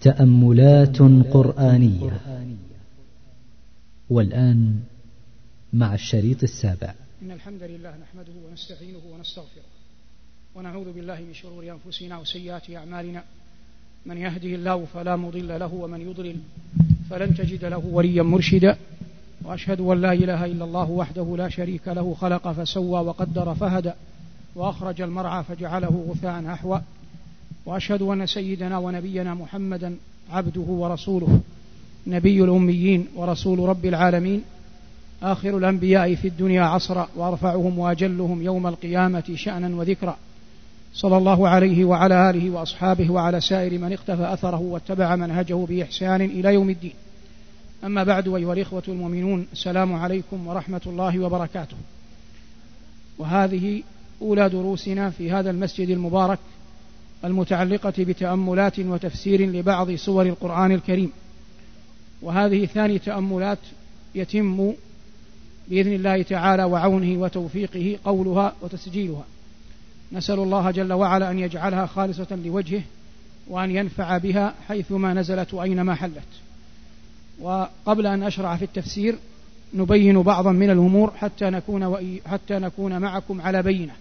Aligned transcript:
تأملات 0.00 0.98
قرآنية. 1.32 2.20
والآن 4.10 4.80
مع 5.72 5.94
الشريط 5.94 6.42
السابع. 6.42 6.94
إن 7.22 7.30
الحمد 7.30 7.62
لله 7.62 7.90
نحمده 7.90 8.32
ونستعينه 8.48 9.00
ونستغفره 9.14 9.62
ونعوذ 10.54 10.92
بالله 10.92 11.20
من 11.20 11.34
شرور 11.34 11.64
أنفسنا 11.70 12.18
وسيئات 12.18 12.70
أعمالنا. 12.70 13.22
من 14.06 14.16
يهده 14.16 14.48
الله 14.48 14.84
فلا 14.94 15.16
مضل 15.16 15.60
له 15.60 15.74
ومن 15.74 16.00
يضلل 16.00 16.36
فلن 17.10 17.34
تجد 17.34 17.64
له 17.64 17.82
وليا 17.86 18.22
مرشدا. 18.22 18.76
وأشهد 19.44 19.80
أن 19.80 20.00
لا 20.00 20.12
إله 20.12 20.44
إلا 20.44 20.64
الله 20.64 20.90
وحده 20.90 21.36
لا 21.36 21.48
شريك 21.48 21.88
له 21.88 22.14
خلق 22.14 22.52
فسوى 22.52 23.00
وقدر 23.00 23.54
فهدى 23.54 23.92
وأخرج 24.54 25.00
المرعى 25.00 25.44
فجعله 25.44 26.04
غثاء 26.08 26.46
أحوى. 26.46 26.82
وأشهد 27.66 28.02
أن 28.02 28.26
سيدنا 28.26 28.78
ونبينا 28.78 29.34
محمدا 29.34 29.96
عبده 30.30 30.60
ورسوله 30.60 31.40
نبي 32.06 32.44
الأميين 32.44 33.06
ورسول 33.16 33.58
رب 33.58 33.86
العالمين 33.86 34.42
آخر 35.22 35.58
الأنبياء 35.58 36.14
في 36.14 36.28
الدنيا 36.28 36.62
عصرا 36.62 37.08
وأرفعهم 37.16 37.78
وأجلهم 37.78 38.42
يوم 38.42 38.66
القيامة 38.66 39.32
شانا 39.34 39.76
وذكرا. 39.76 40.16
صلى 40.94 41.16
الله 41.16 41.48
عليه 41.48 41.84
وعلى 41.84 42.30
آله 42.30 42.50
وأصحابه 42.50 43.10
وعلى 43.10 43.40
سائر 43.40 43.78
من 43.78 43.92
اقتفى 43.92 44.32
أثره 44.32 44.60
واتبع 44.60 45.16
منهجه 45.16 45.54
بإحسان 45.54 46.20
إلى 46.20 46.54
يوم 46.54 46.70
الدين. 46.70 46.92
أما 47.84 48.04
بعد 48.04 48.28
أيها 48.28 48.52
الإخوة 48.52 48.82
المؤمنون 48.88 49.46
السلام 49.52 49.92
عليكم 49.92 50.46
ورحمة 50.46 50.80
الله 50.86 51.18
وبركاته. 51.18 51.76
وهذه 53.18 53.82
أولى 54.22 54.48
دروسنا 54.48 55.10
في 55.10 55.32
هذا 55.32 55.50
المسجد 55.50 55.90
المبارك 55.90 56.38
المتعلقة 57.24 57.92
بتأملات 57.98 58.80
وتفسير 58.80 59.50
لبعض 59.50 59.94
سور 59.94 60.26
القرآن 60.26 60.72
الكريم. 60.72 61.12
وهذه 62.22 62.66
ثاني 62.66 62.98
تأملات 62.98 63.58
يتم 64.14 64.72
بإذن 65.68 65.92
الله 65.92 66.22
تعالى 66.22 66.64
وعونه 66.64 67.20
وتوفيقه 67.20 67.98
قولها 68.04 68.52
وتسجيلها. 68.60 69.24
نسأل 70.12 70.38
الله 70.38 70.70
جل 70.70 70.92
وعلا 70.92 71.30
أن 71.30 71.38
يجعلها 71.38 71.86
خالصة 71.86 72.38
لوجهه 72.44 72.82
وأن 73.48 73.70
ينفع 73.70 74.18
بها 74.18 74.54
حيثما 74.68 75.14
نزلت 75.14 75.54
وأينما 75.54 75.94
حلت. 75.94 76.28
وقبل 77.40 78.06
أن 78.06 78.22
أشرع 78.22 78.56
في 78.56 78.64
التفسير 78.64 79.16
نبين 79.74 80.22
بعضا 80.22 80.52
من 80.52 80.70
الأمور 80.70 81.12
حتى 81.16 81.44
نكون 81.44 81.96
حتى 82.26 82.54
نكون 82.58 82.98
معكم 82.98 83.40
على 83.40 83.62
بينة. 83.62 83.92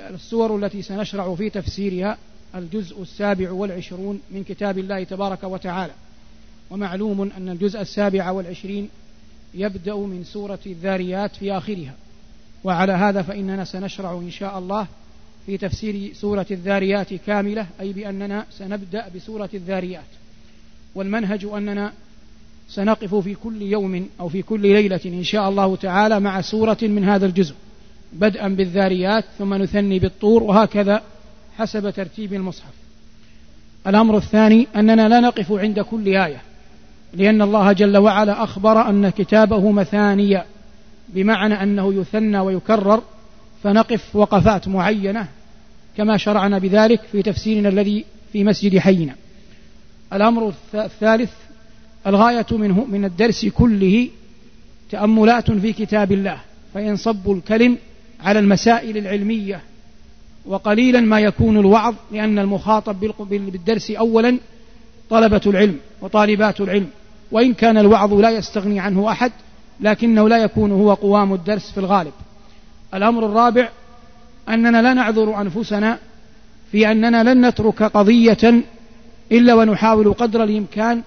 السور 0.00 0.56
التي 0.56 0.82
سنشرع 0.82 1.34
في 1.34 1.50
تفسيرها 1.50 2.18
الجزء 2.54 3.02
السابع 3.02 3.50
والعشرون 3.50 4.20
من 4.30 4.44
كتاب 4.44 4.78
الله 4.78 5.04
تبارك 5.04 5.44
وتعالى. 5.44 5.92
ومعلوم 6.70 7.22
أن 7.36 7.48
الجزء 7.48 7.80
السابع 7.80 8.30
والعشرين 8.30 8.88
يبدأ 9.54 9.96
من 9.96 10.24
سورة 10.24 10.58
الذاريات 10.66 11.36
في 11.36 11.52
آخرها. 11.52 11.94
وعلى 12.64 12.92
هذا 12.92 13.22
فإننا 13.22 13.64
سنشرع 13.64 14.12
إن 14.12 14.30
شاء 14.30 14.58
الله 14.58 14.86
في 15.46 15.58
تفسير 15.58 16.12
سورة 16.14 16.46
الذاريات 16.50 17.14
كاملة 17.14 17.66
أي 17.80 17.92
بأننا 17.92 18.46
سنبدأ 18.50 19.08
بسورة 19.16 19.50
الذاريات. 19.54 20.04
والمنهج 20.94 21.44
أننا 21.44 21.92
سنقف 22.68 23.14
في 23.14 23.34
كل 23.34 23.62
يوم 23.62 24.08
أو 24.20 24.28
في 24.28 24.42
كل 24.42 24.60
ليلة 24.60 25.00
إن 25.06 25.24
شاء 25.24 25.48
الله 25.48 25.76
تعالى 25.76 26.20
مع 26.20 26.40
سورة 26.40 26.78
من 26.82 27.04
هذا 27.04 27.26
الجزء. 27.26 27.54
بدءا 28.12 28.48
بالذاريات 28.48 29.24
ثم 29.38 29.54
نثني 29.54 29.98
بالطور 29.98 30.42
وهكذا 30.42 31.02
حسب 31.58 31.90
ترتيب 31.90 32.32
المصحف. 32.32 32.72
الأمر 33.86 34.16
الثاني 34.16 34.66
أننا 34.76 35.08
لا 35.08 35.20
نقف 35.20 35.52
عند 35.52 35.80
كل 35.80 36.08
آية 36.08 36.42
لأن 37.14 37.42
الله 37.42 37.72
جل 37.72 37.96
وعلا 37.96 38.44
أخبر 38.44 38.88
أن 38.88 39.08
كتابه 39.08 39.70
مثانية 39.70 40.44
بمعنى 41.08 41.62
أنه 41.62 41.94
يثنى 41.94 42.38
ويكرر 42.38 43.02
فنقف 43.62 44.16
وقفات 44.16 44.68
معينة 44.68 45.28
كما 45.96 46.16
شرعنا 46.16 46.58
بذلك 46.58 47.00
في 47.12 47.22
تفسيرنا 47.22 47.68
الذي 47.68 48.04
في 48.32 48.44
مسجد 48.44 48.78
حينا. 48.78 49.14
الأمر 50.12 50.52
الثالث 50.74 51.32
الغاية 52.06 52.46
منه 52.50 52.84
من 52.84 53.04
الدرس 53.04 53.46
كله 53.46 54.08
تأملات 54.90 55.50
في 55.50 55.72
كتاب 55.72 56.12
الله 56.12 56.38
فينصب 56.72 57.30
الكلم 57.30 57.78
على 58.22 58.38
المسائل 58.38 58.96
العلمية 58.96 59.60
وقليلا 60.46 61.00
ما 61.00 61.20
يكون 61.20 61.58
الوعظ 61.58 61.94
لأن 62.12 62.38
المخاطب 62.38 63.00
بالدرس 63.30 63.90
أولا 63.90 64.38
طلبة 65.10 65.40
العلم 65.46 65.76
وطالبات 66.00 66.60
العلم. 66.60 66.88
وإن 67.30 67.54
كان 67.54 67.78
الوعظ 67.78 68.14
لا 68.14 68.30
يستغني 68.30 68.80
عنه 68.80 69.10
أحد 69.10 69.32
لكنه 69.80 70.28
لا 70.28 70.38
يكون 70.38 70.72
هو 70.72 70.94
قوام 70.94 71.34
الدرس 71.34 71.70
في 71.70 71.78
الغالب. 71.78 72.12
الأمر 72.94 73.26
الرابع 73.26 73.68
أننا 74.48 74.82
لا 74.82 74.94
نعذر 74.94 75.40
أنفسنا 75.40 75.98
في 76.72 76.90
أننا 76.90 77.34
لن 77.34 77.46
نترك 77.46 77.82
قضية 77.82 78.62
إلا 79.32 79.54
ونحاول 79.54 80.12
قدر 80.12 80.44
الإمكان 80.44 81.02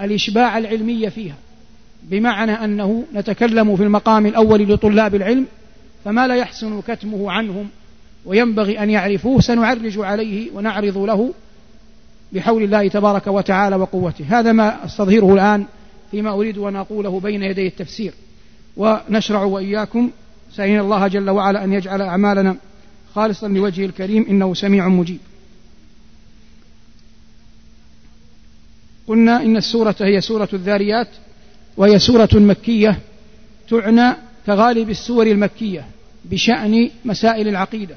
الإشباع 0.00 0.58
العلمي 0.58 1.10
فيها. 1.10 1.36
بمعنى 2.02 2.52
أنه 2.52 3.04
نتكلم 3.14 3.76
في 3.76 3.82
المقام 3.82 4.26
الأول 4.26 4.72
لطلاب 4.72 5.14
العلم 5.14 5.46
فما 6.04 6.26
لا 6.26 6.34
يحسن 6.34 6.80
كتمه 6.80 7.32
عنهم 7.32 7.68
وينبغي 8.24 8.82
أن 8.82 8.90
يعرفوه 8.90 9.40
سنعرج 9.40 9.98
عليه 9.98 10.50
ونعرض 10.54 10.98
له 10.98 11.34
بحول 12.32 12.62
الله 12.62 12.88
تبارك 12.88 13.26
وتعالى 13.26 13.76
وقوته. 13.76 14.24
هذا 14.28 14.52
ما 14.52 14.84
أستظهره 14.84 15.34
الآن 15.34 15.64
فيما 16.10 16.30
أريد 16.30 16.58
أن 16.58 16.76
أقوله 16.76 17.20
بين 17.20 17.42
يدي 17.42 17.66
التفسير. 17.66 18.12
ونشرع 18.76 19.42
وإياكم 19.42 20.10
سألنا 20.52 20.80
الله 20.80 21.08
جل 21.08 21.30
وعلا 21.30 21.64
أن 21.64 21.72
يجعل 21.72 22.02
أعمالنا 22.02 22.56
خالصا 23.14 23.48
لوجهه 23.48 23.86
الكريم 23.86 24.26
إنه 24.28 24.54
سميع 24.54 24.88
مجيب. 24.88 25.18
قلنا 29.06 29.42
إن 29.42 29.56
السورة 29.56 29.96
هي 30.00 30.20
سورة 30.20 30.48
الذاريات 30.52 31.08
وهي 31.76 31.98
سورة 31.98 32.28
مكية 32.34 32.98
تعنى 33.70 34.27
كغالب 34.48 34.90
السور 34.90 35.26
المكية 35.26 35.84
بشأن 36.24 36.90
مسائل 37.04 37.48
العقيدة 37.48 37.96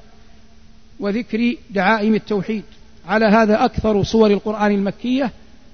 وذكر 1.00 1.56
دعائم 1.70 2.16
التوحيد. 2.16 2.64
على 3.08 3.26
هذا 3.26 3.66
أكثر 3.66 4.04
صور 4.04 4.32
القرآن 4.32 4.72
المكية 4.72 5.32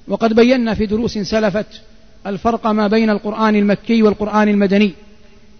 وقد 0.07 0.33
بينا 0.33 0.73
في 0.73 0.85
دروس 0.85 1.17
سلفت 1.17 1.81
الفرق 2.27 2.67
ما 2.67 2.87
بين 2.87 3.09
القرآن 3.09 3.55
المكي 3.55 4.03
والقرآن 4.03 4.49
المدني 4.49 4.93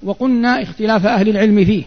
وقلنا 0.04 0.64
اختلاف 0.64 1.06
أهل 1.06 1.30
العلم 1.30 1.66
فيه 1.66 1.84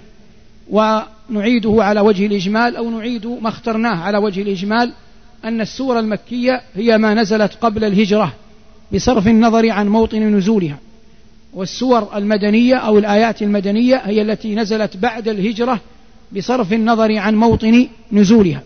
ونعيده 0.71 1.77
على 1.85 2.01
وجه 2.01 2.27
الإجمال 2.27 2.77
أو 2.77 2.91
نعيد 2.91 3.27
ما 3.27 3.49
اخترناه 3.49 3.97
على 3.97 4.19
وجه 4.19 4.43
الإجمال 4.43 4.93
أن 5.45 5.61
السورة 5.61 6.01
المكية 6.01 6.63
هي 6.75 6.99
ما 6.99 7.15
نزلت 7.15 7.55
قبل 7.61 7.85
الهجرة 7.85 8.35
بصرف 8.95 9.27
النظر 9.27 9.71
عن 9.71 9.89
موطن 9.89 10.37
نزولها. 10.37 10.79
والسور 11.55 12.16
المدنية 12.16 12.75
أو 12.75 12.99
الآيات 12.99 13.43
المدنية 13.43 13.97
هي 13.97 14.22
التي 14.22 14.55
نزلت 14.55 14.97
بعد 14.97 15.28
الهجرة 15.28 15.81
بصرف 16.37 16.72
النظر 16.72 17.16
عن 17.16 17.37
موطن 17.37 17.88
نزولها. 18.12 18.62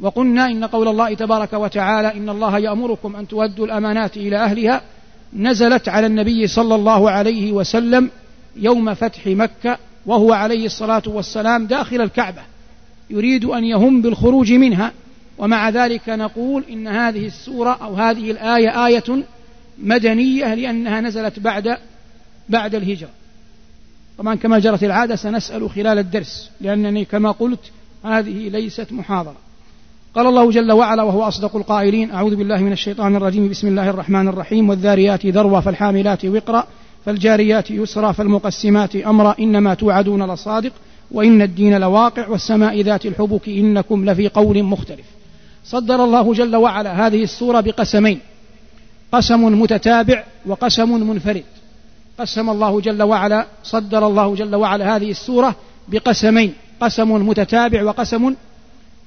وقلنا 0.00 0.46
إن 0.46 0.64
قول 0.64 0.88
الله 0.88 1.14
تبارك 1.14 1.52
وتعالى 1.52 2.14
إن 2.14 2.28
الله 2.28 2.58
يأمركم 2.58 3.16
أن 3.16 3.28
تؤدوا 3.28 3.66
الأمانات 3.66 4.16
إلى 4.16 4.36
أهلها 4.36 4.82
نزلت 5.36 5.88
على 5.88 6.06
النبي 6.06 6.46
صلى 6.46 6.74
الله 6.74 7.10
عليه 7.10 7.52
وسلم 7.52 8.10
يوم 8.56 8.94
فتح 8.94 9.26
مكة 9.26 9.78
وهو 10.06 10.32
عليه 10.32 10.66
الصلاة 10.66 11.02
والسلام 11.06 11.66
داخل 11.66 12.00
الكعبة. 12.00 12.42
يريد 13.10 13.44
أن 13.44 13.64
يهم 13.64 14.02
بالخروج 14.02 14.52
منها. 14.52 14.92
ومع 15.38 15.68
ذلك 15.68 16.08
نقول 16.08 16.64
إن 16.70 16.88
هذه 16.88 17.26
السورة 17.26 17.78
أو 17.82 17.94
هذه 17.94 18.30
الآية 18.30 18.86
آية 18.86 19.24
مدنية 19.78 20.54
لأنها 20.54 21.00
نزلت 21.00 21.38
بعد 21.38 21.76
بعد 22.48 22.74
الهجرة. 22.74 23.10
طبعا 24.18 24.34
كما 24.34 24.58
جرت 24.58 24.84
العادة 24.84 25.16
سنسأل 25.16 25.70
خلال 25.70 25.98
الدرس 25.98 26.50
لأنني 26.60 27.04
كما 27.04 27.30
قلت 27.30 27.60
هذه 28.04 28.48
ليست 28.48 28.92
محاضرة. 28.92 29.36
قال 30.16 30.26
الله 30.26 30.50
جل 30.50 30.72
وعلا 30.72 31.02
وهو 31.02 31.22
أصدق 31.22 31.56
القائلين 31.56 32.10
أعوذ 32.10 32.36
بالله 32.36 32.56
من 32.56 32.72
الشيطان 32.72 33.16
الرجيم 33.16 33.48
بسم 33.48 33.68
الله 33.68 33.90
الرحمن 33.90 34.28
الرحيم 34.28 34.68
والذاريات 34.70 35.26
ذروا 35.26 35.60
فالحاملات 35.60 36.24
وقرا 36.24 36.66
فالجاريات 37.06 37.70
يسرا 37.70 38.12
فالمقسمات 38.12 38.96
أمرا 38.96 39.34
إنما 39.40 39.74
توعدون 39.74 40.32
لصادق 40.32 40.72
وإن 41.10 41.42
الدين 41.42 41.80
لواقع 41.80 42.28
والسماء 42.28 42.80
ذات 42.80 43.06
الحبك 43.06 43.48
إنكم 43.48 44.10
لفي 44.10 44.28
قول 44.28 44.62
مختلف. 44.62 45.06
صدر 45.64 46.04
الله 46.04 46.34
جل 46.34 46.56
وعلا 46.56 47.06
هذه 47.06 47.22
السورة 47.22 47.60
بقسمين 47.60 48.20
قسم 49.12 49.60
متتابع 49.60 50.24
وقسم 50.46 51.08
منفرد. 51.08 51.44
قسم 52.18 52.50
الله 52.50 52.80
جل 52.80 53.02
وعلا 53.02 53.46
صدر 53.64 54.06
الله 54.06 54.34
جل 54.34 54.54
وعلا 54.54 54.96
هذه 54.96 55.10
السورة 55.10 55.54
بقسمين 55.88 56.54
قسم 56.80 57.28
متتابع 57.28 57.82
وقسم 57.82 58.34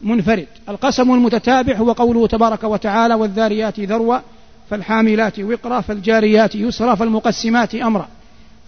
منفرد. 0.01 0.47
القسم 0.69 1.13
المتتابع 1.13 1.75
هو 1.75 1.91
قوله 1.91 2.27
تبارك 2.27 2.63
وتعالى 2.63 3.13
والذاريات 3.13 3.79
ذروة 3.79 4.21
فالحاملات 4.69 5.39
وقرا 5.39 5.81
فالجاريات 5.81 6.55
يسرا 6.55 6.95
فالمقسمات 6.95 7.75
أمرا. 7.75 8.07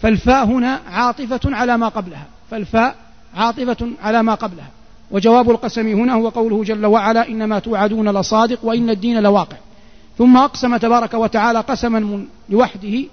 فالفاء 0.02 0.46
هنا 0.46 0.80
عاطفة 0.92 1.40
على 1.46 1.78
ما 1.78 1.88
قبلها. 1.88 2.26
فالفاء 2.52 2.96
عاطفة 3.36 3.90
على 4.04 4.24
ما 4.24 4.36
قبلها. 4.36 4.70
وجواب 5.12 5.52
القسم 5.52 5.88
هنا 5.88 6.14
هو 6.14 6.30
قوله 6.30 6.64
جل 6.64 6.86
وعلا 6.86 7.28
إنما 7.28 7.60
توعدون 7.60 8.18
لصادق 8.18 8.60
وإن 8.64 8.90
الدين 8.90 9.24
لواقع. 9.24 9.58
ثم 10.18 10.38
أقسم 10.38 10.78
تبارك 10.78 11.14
وتعالى 11.14 11.60
قسما 11.60 12.26
لوحده 12.50 13.04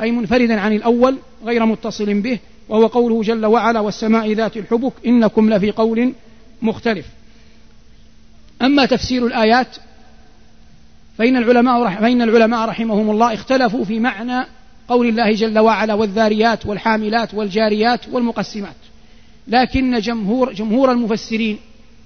أي 0.00 0.10
منفردا 0.10 0.60
عن 0.60 0.72
الأول 0.72 1.18
غير 1.44 1.66
متصل 1.66 2.20
به 2.20 2.38
وهو 2.68 2.86
قوله 2.86 3.22
جل 3.22 3.46
وعلا 3.46 3.80
والسماء 3.80 4.32
ذات 4.32 4.56
الحبك 4.56 4.92
إنكم 5.06 5.50
لفي 5.50 5.70
قول 5.70 6.12
مختلف. 6.62 7.06
أما 8.62 8.86
تفسير 8.86 9.26
الآيات 9.26 9.76
فإن 11.18 11.36
العلماء 11.36 12.00
فإن 12.00 12.22
العلماء 12.22 12.68
رحمهم 12.68 13.10
الله 13.10 13.34
اختلفوا 13.34 13.84
في 13.84 14.00
معنى 14.00 14.46
قول 14.88 15.08
الله 15.08 15.32
جل 15.32 15.58
وعلا 15.58 15.94
والذاريات 15.94 16.66
والحاملات 16.66 17.34
والجاريات 17.34 18.08
والمقسمات. 18.12 18.76
لكن 19.48 19.98
جمهور 20.00 20.52
جمهور 20.52 20.92
المفسرين 20.92 21.58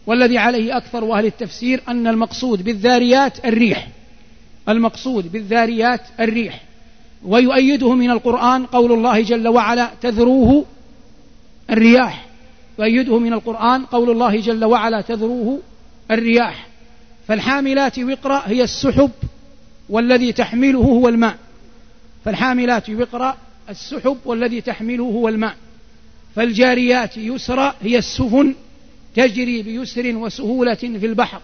والذي 0.06 0.38
عليه 0.38 0.76
أكثر 0.76 1.18
أهل 1.18 1.26
التفسير 1.26 1.82
أن 1.88 2.06
المقصود 2.06 2.64
بالذاريات 2.64 3.44
الريح 3.44 3.88
المقصود 4.68 5.32
بالذاريات 5.32 6.00
الريح. 6.20 6.60
ويؤيده 7.24 7.94
من 7.94 8.10
القرآن 8.10 8.66
قول 8.66 8.92
الله 8.92 9.22
جل 9.22 9.48
وعلا 9.48 9.90
تذروه 10.00 10.64
الرياح. 11.70 12.26
يؤيده 12.78 13.18
من 13.18 13.32
القرآن 13.32 13.84
قول 13.84 14.10
الله 14.10 14.40
جل 14.40 14.64
وعلا 14.64 15.00
تذروه 15.00 15.60
الرياح. 16.10 16.66
فالحاملات 17.28 17.98
وقرا 17.98 18.42
هي 18.46 18.62
السحب 18.62 19.10
والذي 19.88 20.32
تحمله 20.32 20.78
هو 20.78 21.08
الماء. 21.08 21.36
فالحاملات 22.24 22.90
وقرا 22.90 23.36
السحب 23.70 24.16
والذي 24.24 24.60
تحمله 24.60 25.04
هو 25.04 25.28
الماء. 25.28 25.54
فالجاريات 26.36 27.16
يسرا 27.16 27.74
هي 27.82 27.98
السفن 27.98 28.54
تجري 29.16 29.62
بيسر 29.62 30.16
وسهولة 30.16 30.74
في 30.74 31.06
البحر. 31.06 31.40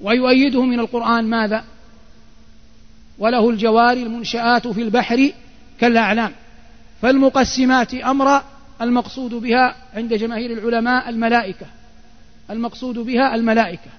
ويؤيده 0.00 0.62
من 0.62 0.80
القرآن 0.80 1.24
ماذا؟ 1.24 1.64
وله 3.18 3.50
الجوار 3.50 3.92
المنشآت 3.92 4.68
في 4.68 4.82
البحر 4.82 5.30
كالأعلام. 5.80 6.32
فالمقسمات 7.02 7.94
أمرا 7.94 8.44
المقصود 8.80 9.30
بها 9.34 9.76
عند 9.94 10.14
جماهير 10.14 10.52
العلماء 10.52 11.08
الملائكة. 11.08 11.66
المقصود 12.50 12.98
بها 12.98 13.34
الملائكة. 13.34 13.90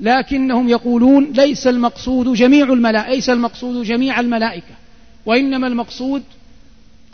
لكنهم 0.00 0.68
يقولون 0.68 1.24
ليس 1.24 1.66
المقصود 1.66 2.32
جميع 2.32 2.72
الملائكة 2.72 3.10
ليس 3.10 3.30
المقصود 3.30 3.84
جميع 3.84 4.20
الملائكة. 4.20 4.74
وإنما 5.26 5.66
المقصود 5.66 6.22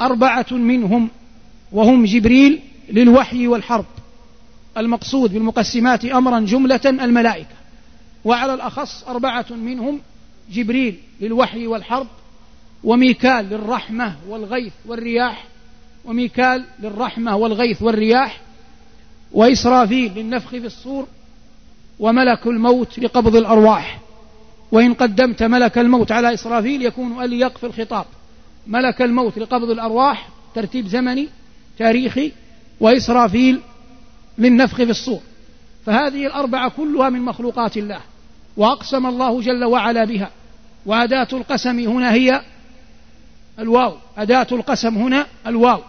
أربعة 0.00 0.47
منهم 0.50 1.08
وهم 1.73 2.05
جبريل 2.05 2.61
للوحي 2.93 3.47
والحرب. 3.47 3.87
المقصود 4.76 5.32
بالمقسمات 5.32 6.05
أمرا 6.05 6.41
جملة 6.41 6.81
الملائكة. 6.85 7.55
وعلى 8.25 8.55
الأخص 8.55 9.05
أربعة 9.08 9.47
منهم 9.50 10.00
جبريل 10.50 10.99
للوحي 11.20 11.67
والحرب 11.67 12.06
وميكال 12.85 13.44
للرحمة 13.50 14.17
والغيث 14.29 14.73
والرياح 14.87 15.44
وميكال 16.05 16.64
للرحمة 16.82 17.37
والغيث 17.37 17.82
والرياح 17.82 18.41
وإسرافيل 19.32 20.12
للنفخ 20.14 20.50
في 20.50 20.67
الصور 20.67 21.06
وملك 21.99 22.47
الموت 22.47 22.99
لقبض 22.99 23.37
الأرواح. 23.37 24.00
وإن 24.73 24.94
قدمت 24.94 25.43
ملك 25.43 25.79
الموت 25.79 26.12
على 26.12 26.35
إسرافيل 26.35 26.82
يكون 26.87 27.23
أليق 27.23 27.58
في 27.58 27.67
الخطاب. 27.67 28.05
ملك 28.67 29.02
الموت 29.02 29.38
لقبض 29.38 29.70
الأرواح 29.70 30.29
ترتيب 30.55 30.87
زمني 30.87 31.29
تاريخي 31.79 32.32
وإسرافيل 32.81 33.61
للنفخ 34.38 34.76
في 34.76 34.91
الصور. 34.91 35.20
فهذه 35.87 36.26
الأربعة 36.26 36.70
كلها 36.70 37.08
من 37.08 37.23
مخلوقات 37.23 37.76
الله 37.76 38.00
وأقسم 38.56 39.06
الله 39.06 39.41
جل 39.41 39.64
وعلا 39.64 40.05
بها. 40.05 40.31
وأداة 40.87 41.29
القسم 41.32 41.79
هنا 41.79 42.12
هي 42.12 42.41
الواو. 43.59 43.94
أداة 44.19 44.47
القسم 44.53 44.99
هنا 44.99 45.27
الواو. 45.47 45.81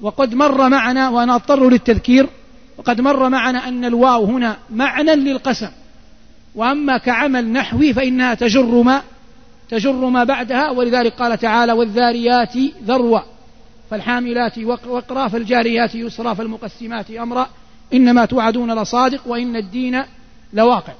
وقد 0.00 0.34
مر 0.34 0.68
معنا 0.68 1.08
وأنا 1.08 1.34
أضطر 1.34 1.70
للتذكير 1.70 2.28
وقد 2.78 3.00
مر 3.00 3.28
معنا 3.28 3.68
أن 3.68 3.84
الواو 3.84 4.24
هنا 4.24 4.56
معنى 4.70 5.16
للقسم. 5.16 5.70
وأما 6.54 6.98
كعمل 6.98 7.52
نحوي 7.52 7.92
فإنها 7.92 8.34
تجر 8.34 8.82
ما 8.82 9.02
تجر 9.68 9.92
ما 9.92 10.24
بعدها. 10.24 10.70
ولذلك 10.70 11.12
قال 11.12 11.38
تعالى 11.38 11.72
والذاريات 11.72 12.56
ذروا. 12.84 13.20
فالحاملات 13.90 14.58
وقرا 14.86 15.28
فالجاريات 15.28 15.94
يسرا 15.94 16.34
فالمقسمات 16.34 17.10
أمرا. 17.10 17.48
إنما 17.94 18.24
توعدون 18.24 18.82
لصادق 18.82 19.20
وإن 19.26 19.56
الدين 19.56 20.02
لواقع. 20.52 20.92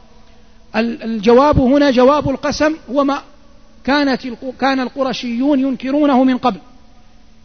الجواب 0.77 1.59
هنا 1.59 1.91
جواب 1.91 2.29
القسم 2.29 2.75
هو 2.91 3.05
ما 3.05 3.23
كانت 3.85 4.21
كان 4.61 4.81
القرشيون 4.81 5.61
ينكرونه 5.61 6.25
من 6.25 6.39
قبل 6.39 6.59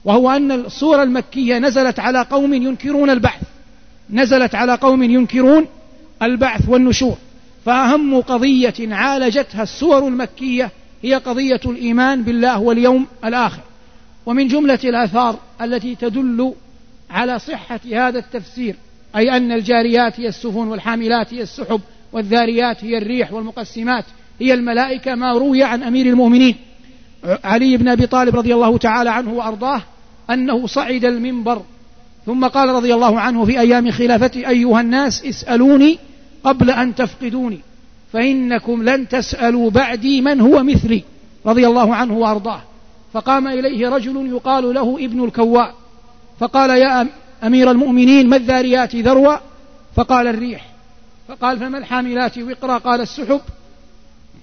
وهو 0.05 0.31
أن 0.31 0.51
السورة 0.51 1.03
المكية 1.03 1.57
نزلت 1.57 1.99
على 1.99 2.21
قوم 2.21 2.53
ينكرون 2.53 3.09
البعث 3.09 3.41
نزلت 4.09 4.55
على 4.55 4.75
قوم 4.75 5.03
ينكرون 5.03 5.67
البعث 6.21 6.69
والنشور. 6.69 7.17
فأهم 7.65 8.21
قضية 8.21 8.73
عالجتها 8.79 9.63
السور 9.63 10.07
المكية 10.07 10.71
هي 11.03 11.15
قضية 11.15 11.61
الإيمان 11.65 12.23
بالله 12.23 12.59
واليوم 12.59 13.07
الآخر. 13.25 13.61
ومن 14.25 14.47
جملة 14.47 14.79
الآثار 14.83 15.39
التي 15.61 15.95
تدل 15.95 16.53
على 17.09 17.39
صحة 17.39 17.79
هذا 17.85 18.19
التفسير 18.19 18.75
أي 19.15 19.37
أن 19.37 19.51
الجاريات 19.51 20.19
هي 20.19 20.27
السفن 20.27 20.67
والحاملات 20.67 21.33
هي 21.33 21.41
السحب 21.41 21.81
والذاريات 22.13 22.83
هي 22.83 22.97
الريح 22.97 23.33
والمقسمات 23.33 24.05
هي 24.39 24.53
الملائكة 24.53 25.15
ما 25.15 25.33
روي 25.33 25.63
عن 25.63 25.83
أمير 25.83 26.05
المؤمنين. 26.05 26.55
علي 27.43 27.77
بن 27.77 27.87
أبي 27.87 28.07
طالب 28.07 28.35
رضي 28.35 28.53
الله 28.53 28.77
تعالى 28.77 29.09
عنه 29.09 29.33
وأرضاه 29.33 29.81
أنه 30.29 30.67
صعد 30.67 31.05
المنبر 31.05 31.61
ثم 32.25 32.47
قال 32.47 32.69
رضي 32.69 32.93
الله 32.93 33.19
عنه 33.19 33.45
في 33.45 33.59
أيام 33.59 33.91
خلافتي 33.91 34.47
أيها 34.47 34.81
الناس 34.81 35.25
اسألوني 35.25 35.99
قبل 36.43 36.69
أن 36.69 36.95
تفقدوني 36.95 37.59
فإنكم 38.13 38.83
لن 38.83 39.07
تسألوا 39.07 39.69
بعدي 39.69 40.21
من 40.21 40.41
هو 40.41 40.63
مثلي 40.63 41.03
رضي 41.45 41.67
الله 41.67 41.95
عنه 41.95 42.17
وأرضاه. 42.17 42.61
فقام 43.13 43.47
إليه 43.47 43.89
رجل 43.89 44.27
يقال 44.27 44.73
له 44.73 44.95
ابن 44.99 45.23
الكواء 45.23 45.73
فقال 46.39 46.69
يا 46.69 47.07
أمير 47.43 47.71
المؤمنين 47.71 48.29
ما 48.29 48.35
الذاريات 48.35 48.95
ذروة؟ 48.95 49.39
فقال 49.95 50.27
الريح. 50.27 50.72
فقال 51.27 51.59
فما 51.59 51.77
الحاملات 51.77 52.37
وقرا؟ 52.37 52.77
قال 52.77 53.01
السحب. 53.01 53.41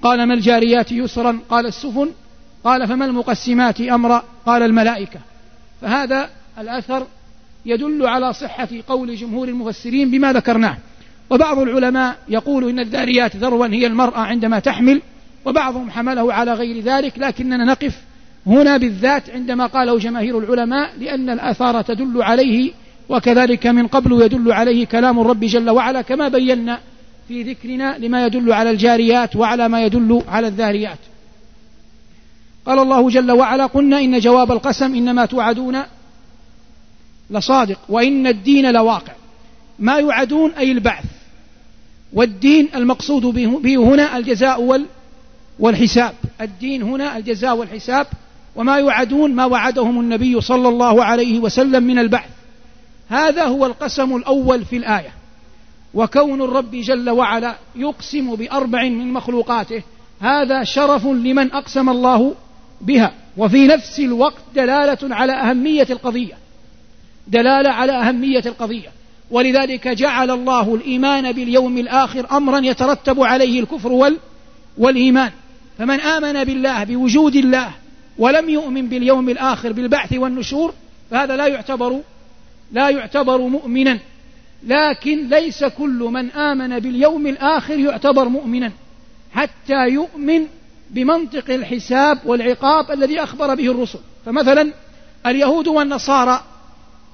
قال 0.02 0.22
ما 0.22 0.34
الجاريات 0.34 0.92
يسرا؟ 0.92 1.38
قال 1.48 1.66
السفن. 1.66 2.08
قال 2.64 2.88
فما 2.88 3.04
المقسمات 3.04 3.80
أمرا؟ 3.80 4.24
قال 4.46 4.62
الملائكة. 4.62 5.20
فهذا 5.80 6.30
الأثر 6.58 7.06
يدل 7.66 8.06
على 8.06 8.32
صحة 8.32 8.68
قول 8.88 9.16
جمهور 9.16 9.48
المفسرين 9.48 10.10
بما 10.10 10.32
ذكرناه. 10.32 10.76
وبعض 11.30 11.58
العلماء 11.58 12.16
يقول 12.28 12.68
إن 12.68 12.78
الذاريات 12.78 13.36
ذروا 13.36 13.66
هي 13.66 13.86
المرأة 13.86 14.20
عندما 14.20 14.58
تحمل. 14.58 15.02
وبعضهم 15.44 15.90
حمله 15.90 16.32
على 16.32 16.54
غير 16.54 16.80
ذلك. 16.84 17.18
لكننا 17.18 17.64
نقف 17.64 17.98
هنا 18.46 18.76
بالذات 18.76 19.30
عندما 19.30 19.66
قاله 19.66 19.98
جماهير 19.98 20.38
العلماء 20.38 20.90
لأن 20.98 21.30
الآثار 21.30 21.82
تدل 21.82 22.22
عليه 22.22 22.72
وكذلك 23.10 23.66
من 23.66 23.86
قبل 23.86 24.22
يدل 24.22 24.52
عليه 24.52 24.86
كلام 24.86 25.20
الرب 25.20 25.40
جل 25.40 25.70
وعلا 25.70 26.02
كما 26.02 26.28
بينا 26.28 26.78
في 27.28 27.42
ذكرنا 27.42 27.98
لما 27.98 28.26
يدل 28.26 28.52
على 28.52 28.70
الجاريات 28.70 29.36
وعلى 29.36 29.68
ما 29.68 29.84
يدل 29.84 30.22
على 30.28 30.46
الذاريات. 30.46 30.98
قال 32.66 32.78
الله 32.78 33.10
جل 33.10 33.30
وعلا 33.30 33.66
قلنا 33.66 34.00
إن 34.00 34.18
جواب 34.18 34.52
القسم 34.52 34.94
إنما 34.94 35.26
توعدون 35.26 35.82
لصادق 37.30 37.78
وإن 37.88 38.26
الدين 38.26 38.72
لواقع. 38.72 39.12
ما 39.78 39.94
يوعدون 39.96 40.50
أي 40.52 40.72
البعث 40.72 41.04
والدين 42.12 42.68
المقصود 42.74 43.22
به 43.62 43.76
هنا 43.76 44.16
الجزاء 44.16 44.86
والحساب. 45.58 46.14
الدين 46.40 46.82
هنا 46.82 47.16
الجزاء 47.16 47.56
والحساب 47.56 48.06
وما 48.56 48.76
يوعدون 48.76 49.34
ما 49.34 49.44
وعدهم 49.44 50.00
النبي 50.00 50.40
صلى 50.40 50.68
الله 50.68 51.04
عليه 51.04 51.38
وسلم 51.38 51.82
من 51.82 51.98
البعث. 51.98 52.39
هذا 53.10 53.44
هو 53.44 53.66
القسم 53.66 54.16
الأول 54.16 54.64
في 54.64 54.76
الآية. 54.76 55.12
وكون 55.94 56.42
الرب 56.42 56.70
جل 56.70 57.10
وعلا 57.10 57.54
يقسم 57.76 58.34
بأربع 58.34 58.82
من 58.82 59.12
مخلوقاته 59.12 59.82
هذا 60.20 60.64
شرف 60.64 61.06
لمن 61.06 61.52
أقسم 61.52 61.88
الله 61.88 62.34
بها. 62.80 63.12
وفي 63.36 63.66
نفس 63.66 64.00
الوقت 64.00 64.42
دلالة 64.54 65.14
على 65.14 65.32
أهمية 65.32 65.86
القضية. 65.90 66.34
دلالة 67.28 67.70
على 67.70 67.92
أهمية 67.92 68.42
القضية. 68.46 68.88
ولذلك 69.30 69.88
جعل 69.88 70.30
الله 70.30 70.74
الإيمان 70.74 71.32
باليوم 71.32 71.78
الآخر 71.78 72.26
أمرا 72.36 72.58
يترتب 72.58 73.20
عليه 73.20 73.60
الكفر 73.60 73.92
وال 73.92 74.16
والإيمان. 74.78 75.30
فمن 75.78 76.00
آمن 76.00 76.44
بالله 76.44 76.84
بوجود 76.84 77.36
الله 77.36 77.70
ولم 78.18 78.48
يؤمن 78.48 78.88
باليوم 78.88 79.28
الآخر 79.28 79.72
بالبعث 79.72 80.12
والنشور 80.12 80.74
فهذا 81.10 81.36
لا 81.36 81.46
يعتبر 81.46 82.00
لا 82.72 82.88
يعتبر 82.88 83.38
مؤمنا 83.38 83.98
لكن 84.66 85.28
ليس 85.28 85.64
كل 85.64 86.08
من 86.12 86.30
آمن 86.30 86.78
باليوم 86.78 87.26
الآخر 87.26 87.78
يعتبر 87.78 88.28
مؤمنا 88.28 88.72
حتى 89.32 89.88
يؤمن 89.88 90.46
بمنطق 90.90 91.50
الحساب 91.50 92.18
والعقاب 92.24 92.90
الذي 92.90 93.22
أخبر 93.22 93.54
به 93.54 93.70
الرسل. 93.70 93.98
فمثلا 94.26 94.72
اليهود 95.26 95.68
والنصارى 95.68 96.42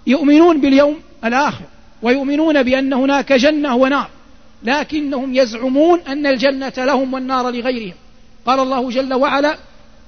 يؤمنون 0.07 0.61
باليوم 0.61 0.97
الآخر 1.25 1.65
ويؤمنون 2.03 2.63
بأن 2.63 2.93
هناك 2.93 3.33
جنة 3.33 3.77
ونار 3.77 4.11
لكنهم 4.63 5.35
يزعمون 5.35 6.01
أن 6.01 6.27
الجنة 6.27 6.73
لهم 6.77 7.15
والنار 7.15 7.51
لغيرهم. 7.51 7.95
قال 8.47 8.61
الله 8.61 8.91
جل 8.91 9.15
وعلا 9.15 9.57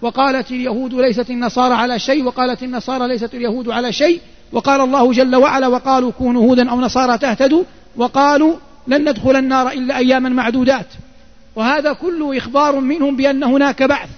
وقالت 0.03 0.51
اليهود 0.51 0.95
ليست 0.95 1.31
النصارى 1.31 1.75
على 1.75 1.99
شيء 1.99 2.25
وقالت 2.25 2.63
النصارى 2.63 3.09
ليست 3.09 3.35
اليهود 3.35 3.69
على 3.69 3.93
شيء 3.93 4.21
وقال 4.53 4.81
الله 4.81 5.13
جل 5.13 5.37
وعلا 5.37 5.67
وقالوا 5.67 6.11
كونوا 6.11 6.43
هودا 6.43 6.71
أو 6.71 6.81
نصارى 6.81 7.19
تهتدوا 7.19 7.65
وقالوا 7.97 8.55
لن 8.87 9.09
ندخل 9.09 9.37
النار 9.37 9.71
إلا 9.71 9.97
أياما 9.99 10.29
معدودات. 10.29 10.87
وهذا 11.57 11.93
كله 11.93 12.39
إخبار 12.39 12.81
منهم 12.81 13.17
بأن 13.17 13.45
هناك 13.45 13.83
بعث 13.83 14.09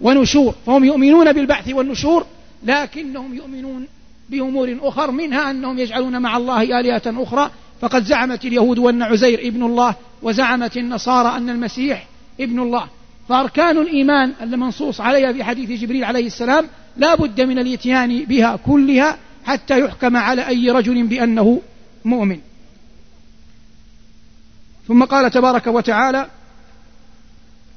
ونشور 0.00 0.54
فهم 0.66 0.84
يؤمنون 0.84 1.32
بالبعث 1.32 1.68
والنشور 1.72 2.26
لكنهم 2.64 3.34
يؤمنون 3.34 3.86
بأمور 4.30 4.78
أخر 4.82 5.10
منها 5.10 5.50
أنهم 5.50 5.78
يجعلون 5.78 6.22
مع 6.22 6.36
الله 6.36 6.80
آلهة 6.80 7.02
أخرى. 7.06 7.50
فقد 7.80 8.04
زعمت 8.04 8.44
اليهود 8.44 8.78
أن 8.78 9.02
عزير 9.02 9.40
ابن 9.40 9.62
الله 9.62 9.94
وزعمت 10.22 10.76
النصارى 10.76 11.36
أن 11.36 11.50
المسيح 11.50 12.06
ابن 12.40 12.60
الله. 12.60 12.86
فأركان 13.28 13.78
الإيمان 13.78 14.32
المنصوص 14.42 15.00
عليها 15.00 15.32
في 15.32 15.44
حديث 15.44 15.80
جبريل 15.80 16.04
عليه 16.04 16.26
السلام 16.26 16.66
لا 16.96 17.14
بد 17.14 17.40
من 17.40 17.58
الإتيان 17.58 18.24
بها 18.24 18.58
كلها 18.66 19.18
حتى 19.44 19.80
يحكم 19.80 20.16
على 20.16 20.48
أي 20.48 20.70
رجل 20.70 21.06
بأنه 21.06 21.60
مؤمن. 22.04 22.38
ثم 24.88 25.04
قال 25.04 25.30
تبارك 25.30 25.66
وتعالى 25.66 26.26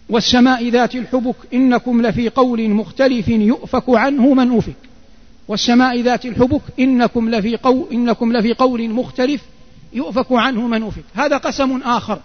والسماء 0.10 0.70
ذات 0.70 0.96
الحبك 0.96 1.36
إنكم 1.54 2.02
لفي 2.02 2.30
قول 2.30 2.70
مختلف 2.70 3.28
يؤفك 3.28 3.84
عنه 3.90 4.34
من 4.34 4.58
أفك. 4.58 4.76
والسماء 5.48 6.02
ذات 6.02 6.26
الحبك 6.26 6.62
إنكم 6.80 7.30
لفي 7.30 7.56
قول 7.56 7.88
إنكم 7.92 8.34
لفي 8.34 8.54
قول 8.54 8.90
مختلف 8.90 9.42
يؤفك 9.94 10.32
عنه 10.32 10.68
من 10.68 10.84
أفك. 10.84 11.04
هذا 11.16 11.38
قسم 11.38 11.82
آخر 11.82 12.20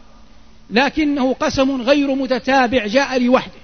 لكنه 0.70 1.32
قسم 1.32 1.82
غير 1.82 2.14
متتابع 2.14 2.87
جاء 2.87 3.18
لوحده. 3.18 3.62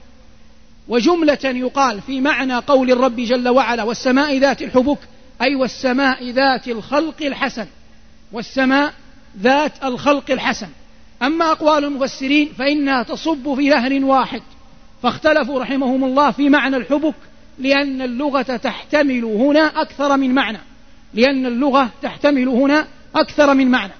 وجملة 0.89 1.39
يقال 1.45 2.01
في 2.01 2.21
معنى 2.21 2.55
قول 2.55 2.91
الرب 2.91 3.17
جل 3.17 3.49
وعلا 3.49 3.83
والسماء 3.83 4.39
ذات 4.39 4.63
الحبك 4.63 4.99
أي 5.43 5.55
والسماء 5.55 6.31
ذات 6.31 6.69
الخلق 6.69 7.23
الحسن 7.23 7.67
والسماء 8.33 8.95
ذات 9.41 9.73
الخلق 9.85 10.31
الحسن. 10.31 10.69
أما 11.23 11.53
أقوال 11.53 11.85
المفسرين 11.85 12.49
فإنها 12.59 13.03
تصب 13.03 13.55
في 13.55 13.69
نهر 13.69 14.05
واحد. 14.05 14.43
فاختلفوا 15.03 15.61
رحمهم 15.61 16.05
الله 16.05 16.31
في 16.31 16.49
معنى 16.49 16.77
الحبك 16.77 17.15
لأن 17.59 18.03
اللغة 18.03 18.43
تحتمل 18.43 19.25
هنا 19.25 19.83
أكثر 19.83 20.17
من 20.17 20.35
معنى. 20.35 20.59
لأن 21.15 21.47
اللغة 21.47 21.91
تحتمل 22.03 22.49
هنا 22.49 22.87
أكثر 23.15 23.55
من 23.55 23.71
معنى. 23.71 23.93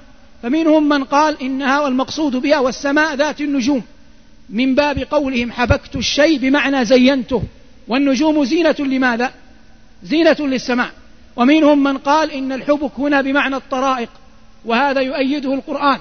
فمنهم 0.43 0.89
من 0.89 1.05
قال 1.05 1.43
إنها 1.43 1.81
والمقصود 1.81 2.37
بها 2.37 2.59
والسماء 2.59 3.15
ذات 3.15 3.41
النجوم. 3.41 3.83
من 4.51 4.75
باب 4.75 4.99
قولهم 4.99 5.53
حبكت 5.53 5.97
الشيء 5.97 6.39
بمعنى 6.39 6.85
زينته. 6.85 7.43
والنجوم 7.89 8.45
زينة 8.45 8.77
لماذا؟ 8.79 9.33
زينة 10.03 10.37
للسماء. 10.41 10.91
ومنهم 11.39 11.83
من 11.83 11.99
قال 11.99 12.31
إن 12.31 12.53
الحبك 12.53 12.91
هنا 12.99 13.21
بمعنى 13.21 13.57
الطرائق 13.57 14.09
وهذا 14.65 15.01
يؤيده 15.01 15.55
القرآن. 15.55 15.99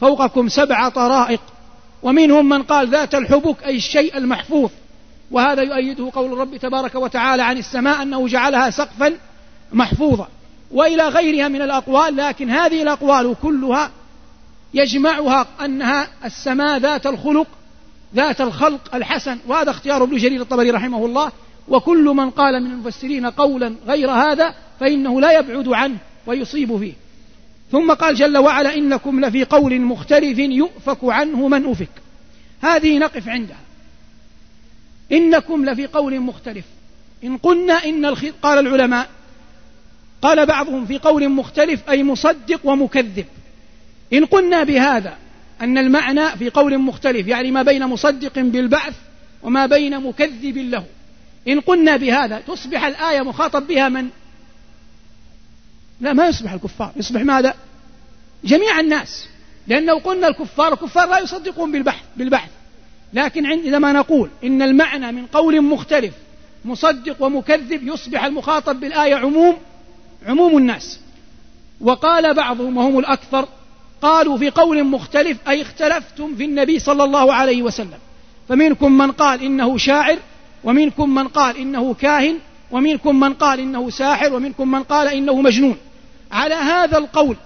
فوقكم 0.00 0.48
سبع 0.48 0.88
طرائق. 0.88 1.40
ومنهم 2.02 2.48
من 2.48 2.62
قال 2.62 2.88
ذات 2.88 3.14
الحبك 3.14 3.62
أي 3.62 3.76
الشيء 3.76 4.16
المحفوظ. 4.16 4.70
وهذا 5.30 5.62
يؤيده 5.62 6.10
قول 6.14 6.32
الرب 6.32 6.56
تبارك 6.56 6.94
وتعالى 6.94 7.42
عن 7.42 7.58
السماء 7.58 8.02
أنه 8.02 8.28
جعلها 8.28 8.70
سقفا 8.70 9.12
محفوظا. 9.72 10.28
وإلى 10.70 11.08
غيرها 11.08 11.48
من 11.48 11.62
الأقوال 11.62 12.16
لكن 12.16 12.50
هذه 12.50 12.82
الأقوال 12.82 13.34
كلها 13.42 13.90
يجمعها 14.74 15.46
أنها 15.64 16.08
السماء 16.24 16.78
ذات 16.78 17.06
الخلق 17.06 17.46
ذات 18.14 18.40
الخلق 18.40 18.94
الحسن. 18.94 19.38
وهذا 19.46 19.70
اختيار 19.70 20.02
ابن 20.02 20.16
جرير 20.16 20.40
الطبري 20.40 20.70
رحمه 20.70 21.06
الله. 21.06 21.32
وكل 21.68 22.04
من 22.04 22.30
قال 22.30 22.62
من 22.62 22.70
المفسرين 22.70 23.26
قولا 23.26 23.74
غير 23.86 24.10
هذا 24.10 24.54
فإنه 24.80 25.20
لا 25.20 25.38
يبعد 25.38 25.68
عنه 25.68 25.96
ويصيب 26.26 26.78
فيه. 26.78 26.92
ثم 27.72 27.92
قال 27.92 28.14
جل 28.14 28.38
وعلا 28.38 28.74
إنكم 28.74 29.24
لفي 29.24 29.44
قول 29.44 29.80
مختلف 29.80 30.38
يؤفك 30.38 30.98
عنه 31.02 31.48
من 31.48 31.66
أفك. 31.66 31.88
هذه 32.62 32.98
نقف 32.98 33.28
عندها. 33.28 33.60
إنكم 35.12 35.64
لفي 35.64 35.86
قول 35.86 36.20
مختلف. 36.20 36.64
إن 37.24 37.36
قلنا 37.36 37.74
إن. 37.74 38.06
قال 38.42 38.58
العلماء 38.58 39.08
قال 40.22 40.46
بعضهم 40.46 40.86
في 40.86 40.98
قول 40.98 41.28
مختلف 41.28 41.90
أي 41.90 42.02
مصدق 42.02 42.60
ومكذب. 42.64 43.26
إن 44.12 44.24
قلنا 44.24 44.64
بهذا 44.64 45.16
أن 45.60 45.78
المعنى 45.78 46.28
في 46.28 46.50
قول 46.50 46.78
مختلف 46.78 47.26
يعني 47.26 47.50
ما 47.50 47.62
بين 47.62 47.86
مصدق 47.86 48.38
بالبعث 48.38 48.94
وما 49.42 49.66
بين 49.66 50.00
مكذب 50.00 50.56
له. 50.58 50.84
إن 51.48 51.60
قلنا 51.60 51.96
بهذا 51.96 52.40
تصبح 52.40 52.84
الآية 52.84 53.22
مخاطب 53.22 53.66
بها 53.66 53.88
من؟ 53.88 54.08
لا 56.00 56.12
ما 56.12 56.28
يصبح 56.28 56.52
الكفار. 56.52 56.92
يصبح 56.96 57.20
ماذا؟ 57.20 57.54
جميع 58.44 58.80
الناس. 58.80 59.28
لأنه 59.66 60.00
قلنا 60.00 60.28
الكفار 60.28 60.72
الكفار 60.72 61.08
لا 61.08 61.18
يصدقون 61.18 61.72
بالبحث 61.72 62.04
بالبحث. 62.16 62.50
لكن 63.12 63.46
عندما 63.46 63.92
نقول 63.92 64.30
إن 64.44 64.62
المعنى 64.62 65.12
من 65.12 65.26
قول 65.26 65.60
مختلف 65.62 66.14
مصدق 66.64 67.22
ومكذب 67.22 67.88
يصبح 67.88 68.24
المخاطب 68.24 68.80
بالآية 68.80 69.14
عموم 69.14 69.56
عموم 70.26 70.58
الناس. 70.58 71.00
وقال 71.80 72.34
بعضهم 72.34 72.76
وهم 72.76 72.98
الأكثر 72.98 73.48
قالوا 74.02 74.38
في 74.38 74.50
قول 74.50 74.84
مختلف 74.84 75.48
أي 75.48 75.62
اختلفتم 75.62 76.36
في 76.36 76.44
النبي 76.44 76.78
صلى 76.78 77.04
الله 77.04 77.34
عليه 77.34 77.62
وسلم. 77.62 77.98
فمنكم 78.48 78.98
من 78.98 79.12
قال 79.12 79.42
إنه 79.42 79.78
شاعر 79.78 80.18
ومنكم 80.66 81.14
من 81.14 81.28
قال 81.28 81.56
إنه 81.56 81.94
كاهن 81.94 82.38
ومنكم 82.70 83.20
من 83.20 83.34
قال 83.34 83.60
إنه 83.60 83.90
ساحر 83.90 84.34
ومنكم 84.34 84.70
من 84.70 84.82
قال 84.82 85.08
إنه 85.08 85.40
مجنون 85.40 85.76
على 86.32 86.54
هذا 86.54 86.98
القول 86.98 87.36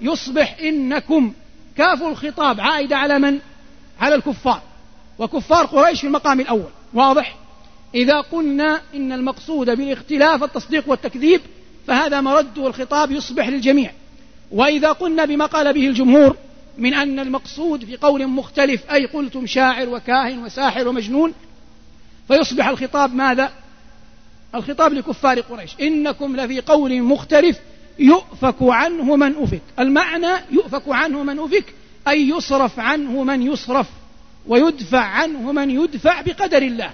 يصبح 0.00 0.56
إنكم 0.62 1.32
كاف 1.76 2.02
الخطاب 2.02 2.60
عائدة 2.60 2.96
على 2.96 3.18
من؟ 3.18 3.38
على 4.00 4.14
الكفار 4.14 4.62
وكفار 5.18 5.66
قريش 5.66 6.00
في 6.00 6.06
المقام 6.06 6.40
الأول 6.40 6.70
واضح؟ 6.94 7.36
إذا 7.94 8.20
قلنا 8.20 8.80
إن 8.94 9.12
المقصود 9.12 9.70
بالاختلاف 9.70 10.44
التصديق 10.44 10.88
والتكذيب 10.88 11.40
فهذا 11.86 12.20
مرد 12.20 12.58
الخطاب 12.58 13.10
يصبح 13.10 13.48
للجميع 13.48 13.90
وإذا 14.50 14.92
قلنا 14.92 15.24
بما 15.24 15.46
قال 15.46 15.72
به 15.72 15.86
الجمهور 15.86 16.36
من 16.78 16.94
أن 16.94 17.18
المقصود 17.18 17.84
في 17.84 17.96
قول 17.96 18.26
مختلف 18.26 18.90
أي 18.92 19.06
قلتم 19.06 19.46
شاعر 19.46 19.88
وكاهن 19.88 20.38
وساحر 20.38 20.88
ومجنون 20.88 21.32
فيصبح 22.28 22.68
الخطاب 22.68 23.14
ماذا؟ 23.14 23.52
الخطاب 24.54 24.92
لكفار 24.92 25.40
قريش. 25.40 25.70
إنكم 25.80 26.36
لفي 26.36 26.60
قول 26.60 27.02
مختلف 27.02 27.58
يؤفك 27.98 28.56
عنه 28.60 29.16
من 29.16 29.42
أفك. 29.42 29.62
المعنى 29.78 30.32
يؤفك 30.50 30.82
عنه 30.88 31.22
من 31.22 31.38
أفك 31.38 31.74
أي 32.08 32.28
يصرف 32.28 32.80
عنه 32.80 33.24
من 33.24 33.42
يصرف 33.42 33.86
ويدفع 34.46 35.00
عنه 35.00 35.52
من 35.52 35.70
يدفع 35.70 36.20
بقدر 36.20 36.62
الله. 36.62 36.90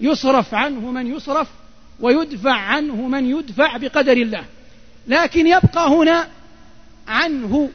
يصرف 0.00 0.54
عنه 0.54 0.90
من 0.90 1.16
يصرف 1.16 1.48
ويدفع 2.00 2.54
عنه 2.54 2.94
من 2.94 3.30
يدفع 3.30 3.76
بقدر 3.76 4.12
الله. 4.12 4.44
لكن 5.08 5.46
يبقى 5.46 5.88
هنا 5.88 6.28
عنه 7.08 7.70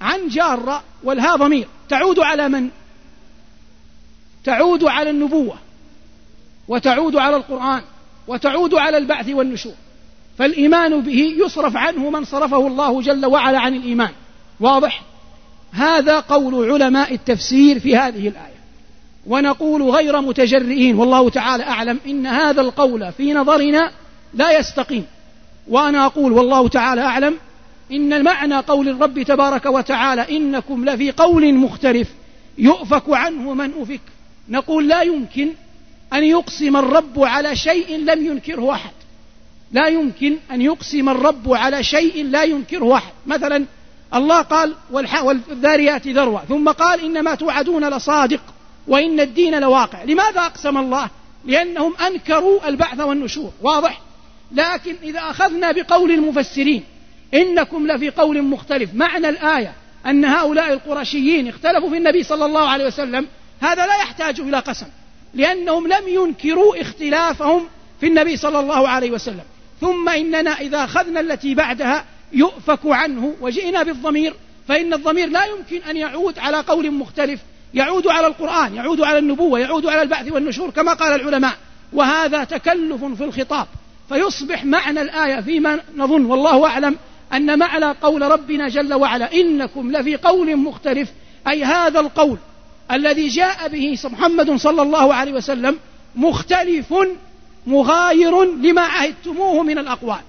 عن 0.00 0.28
جارة 0.28 0.82
والها 1.02 1.36
ضمير. 1.36 1.68
تعود 1.88 2.18
على 2.18 2.48
من؟ 2.48 2.68
تعود 4.44 4.84
على 4.84 5.10
النبوة. 5.10 5.58
وتعود 6.68 7.16
على 7.16 7.36
القرآن 7.36 7.82
وتعود 8.28 8.74
على 8.74 8.96
البعث 8.96 9.28
والنشور. 9.28 9.74
فالإيمان 10.38 11.00
به 11.00 11.34
يصرف 11.44 11.76
عنه 11.76 12.10
من 12.10 12.24
صرفه 12.24 12.66
الله 12.66 13.02
جل 13.02 13.26
وعلا 13.26 13.58
عن 13.58 13.74
الإيمان. 13.74 14.10
واضح؟ 14.60 15.02
هذا 15.72 16.20
قول 16.20 16.72
علماء 16.72 17.14
التفسير 17.14 17.80
في 17.80 17.96
هذه 17.96 18.28
الآية. 18.28 18.54
ونقول 19.26 19.82
غير 19.82 20.20
متجرئين 20.20 20.96
والله 20.98 21.30
تعالى 21.30 21.64
أعلم 21.64 21.98
إن 22.06 22.26
هذا 22.26 22.60
القول 22.60 23.12
في 23.12 23.32
نظرنا 23.32 23.90
لا 24.34 24.58
يستقيم. 24.58 25.06
وأنا 25.68 26.06
أقول 26.06 26.32
والله 26.32 26.68
تعالى 26.68 27.00
أعلم 27.00 27.34
إن 27.92 28.24
معنى 28.24 28.56
قول 28.56 28.88
الرب 28.88 29.22
تبارك 29.22 29.66
وتعالى 29.66 30.36
إنكم 30.36 30.84
لفي 30.84 31.10
قول 31.10 31.54
مختلف 31.54 32.08
يؤفك 32.58 33.04
عنه 33.08 33.54
من 33.54 33.72
أفك. 33.80 34.00
نقول 34.48 34.88
لا 34.88 35.02
يمكن 35.02 35.48
أن 36.14 36.24
يقسم 36.24 36.76
الرب 36.76 37.22
على 37.22 37.56
شيء 37.56 37.96
لم 37.96 38.26
ينكره 38.26 38.72
أحد. 38.72 38.92
لا 39.72 39.88
يمكن 39.88 40.36
أن 40.50 40.62
يقسم 40.62 41.08
الرب 41.08 41.52
على 41.52 41.82
شيء 41.82 42.24
لا 42.24 42.42
ينكره 42.42 42.94
أحد. 42.96 43.12
مثلا 43.26 43.64
الله 44.14 44.42
قال 44.42 44.74
والذاريات 45.22 46.08
ذروة. 46.08 46.44
ثم 46.44 46.68
قال 46.68 47.00
إنما 47.00 47.34
توعدون 47.34 47.88
لصادق 47.88 48.40
وإن 48.88 49.20
الدين 49.20 49.60
لواقع. 49.60 50.02
لماذا 50.04 50.40
أقسم 50.40 50.78
الله؟ 50.78 51.10
لأنهم 51.44 51.94
أنكروا 51.96 52.68
البعث 52.68 53.00
والنشور. 53.00 53.52
واضح؟ 53.62 54.00
لكن 54.52 54.96
إذا 55.02 55.20
أخذنا 55.20 55.72
بقول 55.72 56.10
المفسرين 56.10 56.84
إنكم 57.34 57.86
لفي 57.86 58.10
قول 58.10 58.42
مختلف 58.42 58.94
معنى 58.94 59.28
الآية 59.28 59.72
أن 60.06 60.24
هؤلاء 60.24 60.72
القرشيين 60.72 61.48
اختلفوا 61.48 61.90
في 61.90 61.96
النبي 61.96 62.22
صلى 62.22 62.44
الله 62.44 62.68
عليه 62.68 62.86
وسلم 62.86 63.26
هذا 63.60 63.86
لا 63.86 63.94
يحتاج 63.94 64.40
إلى 64.40 64.58
قسم. 64.58 64.86
لأنهم 65.34 65.86
لم 65.86 66.08
ينكروا 66.08 66.80
اختلافهم 66.80 67.68
في 68.00 68.06
النبي 68.06 68.36
صلى 68.36 68.60
الله 68.60 68.88
عليه 68.88 69.10
وسلم. 69.10 69.44
ثم 69.80 70.08
إننا 70.08 70.50
إذا 70.50 70.84
أخذنا 70.84 71.20
التي 71.20 71.54
بعدها 71.54 72.04
يؤفك 72.32 72.80
عنه 72.84 73.34
وجئنا 73.40 73.82
بالضمير 73.82 74.34
فإن 74.68 74.94
الضمير 74.94 75.28
لا 75.28 75.44
يمكن 75.44 75.88
أن 75.90 75.96
يعود 75.96 76.38
على 76.38 76.56
قول 76.60 76.90
مختلف 76.90 77.40
يعود 77.74 78.06
على 78.06 78.26
القرآن 78.26 78.74
يعود 78.74 79.00
على 79.00 79.18
النبوة 79.18 79.58
يعود 79.58 79.86
على 79.86 80.02
البعث 80.02 80.32
والنشور 80.32 80.70
كما 80.70 80.92
قال 80.92 81.20
العلماء. 81.20 81.54
وهذا 81.92 82.44
تكلف 82.44 83.04
في 83.04 83.24
الخطاب. 83.24 83.66
فيصبح 84.08 84.64
معنى 84.64 85.02
الآية 85.02 85.40
فيما 85.40 85.80
نظن 85.96 86.24
والله 86.24 86.66
أعلم 86.66 86.96
أن 87.32 87.58
معنى 87.58 87.84
قول 87.84 88.22
ربنا 88.22 88.68
جل 88.68 88.94
وعلا 88.94 89.32
إنكم 89.32 89.92
لفي 89.92 90.16
قول 90.16 90.56
مختلف 90.56 91.08
أي 91.48 91.64
هذا 91.64 92.00
القول 92.00 92.38
الذي 92.90 93.28
جاء 93.28 93.68
به 93.68 93.98
محمد 94.04 94.56
صلى 94.56 94.82
الله 94.82 95.14
عليه 95.14 95.32
وسلم 95.32 95.78
مختلف 96.16 96.94
مغاير 97.66 98.44
لما 98.44 98.82
عهدتموه 98.82 99.62
من 99.62 99.78
الأقوال. 99.78 100.20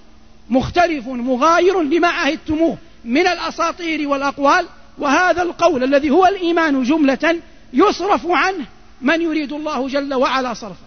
مختلف 0.50 1.08
مغاير 1.08 1.82
لما 1.82 2.08
عهدتموه 2.08 2.78
من 3.04 3.26
الأساطير 3.26 4.08
والأقوال. 4.08 4.66
وهذا 4.98 5.42
القول 5.42 5.84
الذي 5.84 6.10
هو 6.10 6.26
الإيمان 6.26 6.82
جملة 6.82 7.36
يصرف 7.72 8.26
عنه 8.26 8.64
من 9.02 9.22
يريد 9.22 9.52
الله 9.52 9.88
جل 9.88 10.14
وعلا 10.14 10.54
صرفه. 10.54 10.86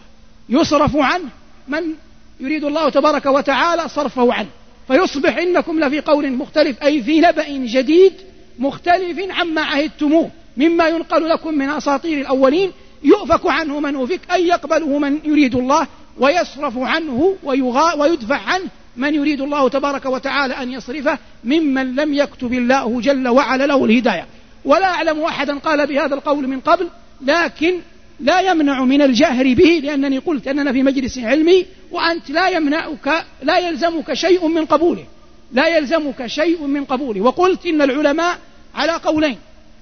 يصرف 0.50 0.96
عنه 0.96 1.30
من 1.68 1.94
يريد 2.40 2.64
الله 2.64 2.90
تبارك 2.90 3.26
وتعالى 3.26 3.90
صرفه 3.90 4.34
عنه. 4.34 4.50
فيصبح 4.88 5.38
إنكم 5.38 5.80
لفي 5.80 6.00
قول 6.00 6.32
مختلف 6.32 6.84
أي 6.84 7.04
في 7.04 7.22
نبأ 7.22 7.50
جديد 7.50 8.14
مختلف 8.60 9.20
عما 9.32 9.62
عهدتموه. 9.62 10.32
مما 10.60 10.88
ينقل 10.88 11.30
لكم 11.30 11.54
من 11.54 11.70
أساطير 11.70 12.22
الأولين 12.22 12.72
يؤفك 13.04 13.46
عنه 13.46 13.80
من 13.80 13.96
أفك 13.96 14.22
أي 14.34 14.48
يقبله 14.48 15.00
من 15.00 15.20
يريد 15.24 15.56
الله 15.56 15.88
ويصرف 16.18 16.78
عنه 16.78 17.36
ويغا 17.44 17.94
ويدفع 17.94 18.38
عنه 18.38 18.66
من 18.98 19.16
يريد 19.16 19.42
الله 19.42 19.70
تبارك 19.70 20.06
وتعالى 20.06 20.54
أن 20.54 20.72
يصرفه 20.72 21.18
ممن 21.44 21.96
لم 21.96 22.14
يكتب 22.14 22.54
الله 22.54 23.02
جل 23.02 23.28
وعلا 23.28 23.68
له 23.68 23.86
الهداية. 23.86 24.26
ولا 24.66 24.86
أعلم 24.86 25.22
أحدا 25.22 25.58
قال 25.58 25.88
بهذا 25.88 26.16
القول 26.16 26.48
من 26.48 26.60
قبل 26.60 26.88
لكن 27.22 27.80
لا 28.20 28.40
يمنع 28.40 28.84
من 28.84 29.02
الجهر 29.02 29.54
به 29.54 29.82
لأنني 29.84 30.18
قلت 30.18 30.48
أننا 30.48 30.72
في 30.72 30.84
مجلس 30.84 31.18
علمي 31.18 31.66
وأنت 31.92 32.30
لا 32.30 32.50
يمنعك 32.50 33.26
لا 33.44 33.58
يلزمك 33.58 34.14
شيء 34.14 34.48
من 34.48 34.66
قبوله. 34.66 35.06
لا 35.52 35.68
يلزمك 35.68 36.28
شيء 36.28 36.68
من 36.68 36.86
قبوله. 36.86 37.22
وقلت 37.22 37.66
إن 37.66 37.82
العلماء 37.82 38.38
على 38.76 38.92
قولين. 38.92 39.38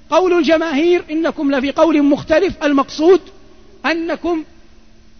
قول 0.09 0.33
الجماهير 0.33 1.03
إنكم 1.11 1.51
لفي 1.51 1.71
قول 1.71 2.03
مختلف 2.03 2.63
المقصود 2.63 3.21
أنكم 3.85 4.43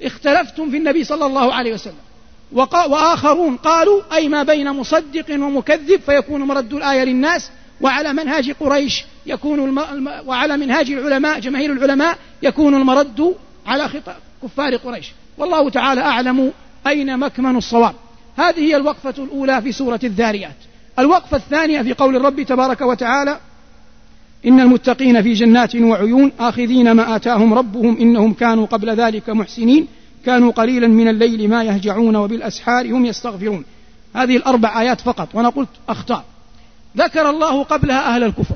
اختلفتم 0.04 0.72
في 0.72 0.78
النبي 0.78 1.04
صلى 1.04 1.26
الله 1.26 1.54
عليه 1.54 1.74
وسلم. 1.74 2.08
وآخرون 2.52 3.58
قالوا 3.58 4.02
أي 4.14 4.28
ما 4.30 4.44
بين 4.44 4.72
مصدق 4.72 5.26
ومكذب 5.30 6.02
فيكون 6.02 6.42
مرد 6.42 6.74
الآية 6.74 7.04
للناس 7.04 7.50
وعلى 7.82 8.14
منهاج 8.14 8.52
قريش 8.52 9.06
يكون 9.26 9.60
الم... 9.60 9.80
الم... 9.80 10.10
وعلى 10.26 10.58
منهاج 10.58 10.92
العلماء 10.92 11.40
جماهير 11.40 11.72
العلماء 11.72 12.18
يكون 12.44 12.76
المرد 12.76 13.36
على 13.66 13.88
خطاب 13.88 14.16
كفار 14.44 14.76
قريش. 14.76 15.12
والله 15.38 15.70
تعالى 15.70 16.02
أعلم 16.02 16.52
أين 16.88 17.18
مكمن 17.18 17.56
الصواب. 17.56 17.96
هذه 18.38 18.60
هي 18.60 18.76
الوقفة 18.76 19.14
الأولى 19.18 19.62
في 19.62 19.72
سورة 19.72 20.00
الذاريات. 20.04 20.56
الوقفة 21.00 21.38
الثانية 21.38 21.82
في 21.82 21.94
قول 21.94 22.16
الرب 22.16 22.42
تبارك 22.42 22.82
وتعالى 22.82 23.40
إن 24.46 24.60
المتقين 24.60 25.22
في 25.24 25.34
جنات 25.34 25.76
وعيون 25.76 26.32
آخذين 26.40 26.92
ما 26.92 27.16
آتاهم 27.16 27.54
ربهم 27.54 27.98
إنهم 27.98 28.34
كانوا 28.34 28.66
قبل 28.66 28.90
ذلك 28.90 29.30
محسنين 29.30 29.88
كانوا 30.26 30.52
قليلا 30.52 30.88
من 30.88 31.08
الليل 31.08 31.50
ما 31.50 31.64
يهجعون 31.64 32.16
وبالأسحار 32.16 32.92
هم 32.92 33.06
يستغفرون. 33.06 33.66
هذه 34.16 34.38
الأربع 34.38 34.82
آيات 34.82 35.02
فقط 35.02 35.36
وأنا 35.36 35.50
قلت 35.50 35.70
أخطاء. 35.90 36.26
ذكر 36.98 37.30
الله 37.30 37.64
قبلها 37.64 38.16
أهل 38.16 38.24
الكفر 38.24 38.56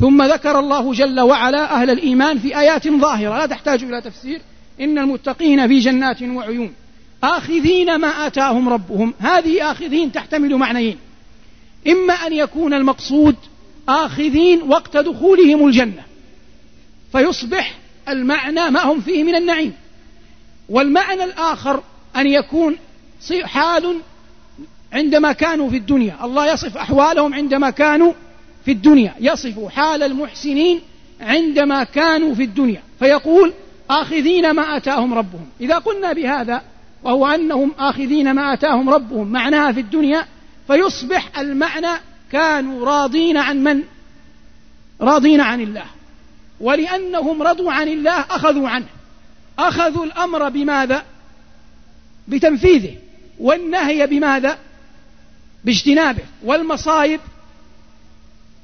ثم 0.00 0.22
ذكر 0.22 0.58
الله 0.58 0.92
جل 0.92 1.20
وعلا 1.20 1.74
أهل 1.74 1.90
الإيمان 1.90 2.38
في 2.38 2.58
آيات 2.58 2.88
ظاهرة 2.88 3.38
لا 3.38 3.46
تحتاج 3.46 3.84
إلى 3.84 4.00
تفسير. 4.00 4.40
إن 4.80 4.98
المتقين 4.98 5.68
في 5.68 5.78
جنات 5.78 6.22
وعيون 6.22 6.72
آخذين 7.24 7.96
ما 7.96 8.26
آتاهم 8.26 8.68
ربهم. 8.68 9.14
هذه 9.18 9.70
آخذين 9.70 10.12
تحتمل 10.12 10.56
معنيين. 10.56 10.96
إما 11.88 12.14
أن 12.14 12.32
يكون 12.32 12.74
المقصود 12.74 13.36
آخذين 13.88 14.62
وقت 14.62 14.96
دخولهم 14.96 15.66
الجنة. 15.66 16.02
فيصبح 17.12 17.74
المعنى 18.08 18.70
ما 18.70 18.82
هم 18.84 19.00
فيه 19.00 19.24
من 19.24 19.34
النعيم. 19.34 19.72
والمعنى 20.68 21.24
الآخر 21.24 21.82
أن 22.16 22.26
يكون 22.26 22.76
حال 23.44 23.96
عندما 24.92 25.32
كانوا 25.32 25.70
في 25.70 25.76
الدنيا. 25.76 26.24
الله 26.24 26.52
يصف 26.52 26.76
أحوالهم 26.76 27.34
عندما 27.34 27.70
كانوا 27.70 28.12
في 28.64 28.70
الدنيا. 28.70 29.14
يصف 29.20 29.68
حال 29.68 30.02
المحسنين 30.02 30.80
عندما 31.20 31.84
كانوا 31.84 32.34
في 32.34 32.42
الدنيا. 32.42 32.82
فيقول 32.98 33.52
آخذين 33.90 34.50
ما 34.50 34.76
آتاهم 34.76 35.14
ربهم. 35.14 35.46
إذا 35.60 35.78
قلنا 35.78 36.12
بهذا 36.12 36.62
وهو 37.04 37.26
أنهم 37.26 37.72
آخذين 37.78 38.32
ما 38.32 38.52
آتاهم 38.52 38.90
ربهم 38.90 39.26
معناها 39.26 39.72
في 39.72 39.80
الدنيا 39.80 40.26
فيصبح 40.66 41.38
المعنى 41.38 42.00
كانوا 42.32 42.86
راضين 42.86 43.36
عن 43.36 43.64
من؟ 43.64 43.82
راضين 45.00 45.40
عن 45.40 45.60
الله. 45.60 45.86
ولأنهم 46.60 47.42
رضوا 47.42 47.72
عن 47.72 47.88
الله 47.88 48.20
أخذوا 48.20 48.68
عنه. 48.68 48.86
أخذوا 49.58 50.04
الأمر 50.04 50.48
بماذا؟ 50.48 51.04
بتنفيذه. 52.28 52.96
والنهي 53.38 54.06
بماذا؟ 54.06 54.58
باجتنابه. 55.64 56.22
والمصائب 56.42 57.20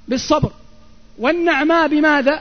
بالصبر. 0.08 0.52
والنعماء 1.18 1.88
بماذا؟ 1.88 2.40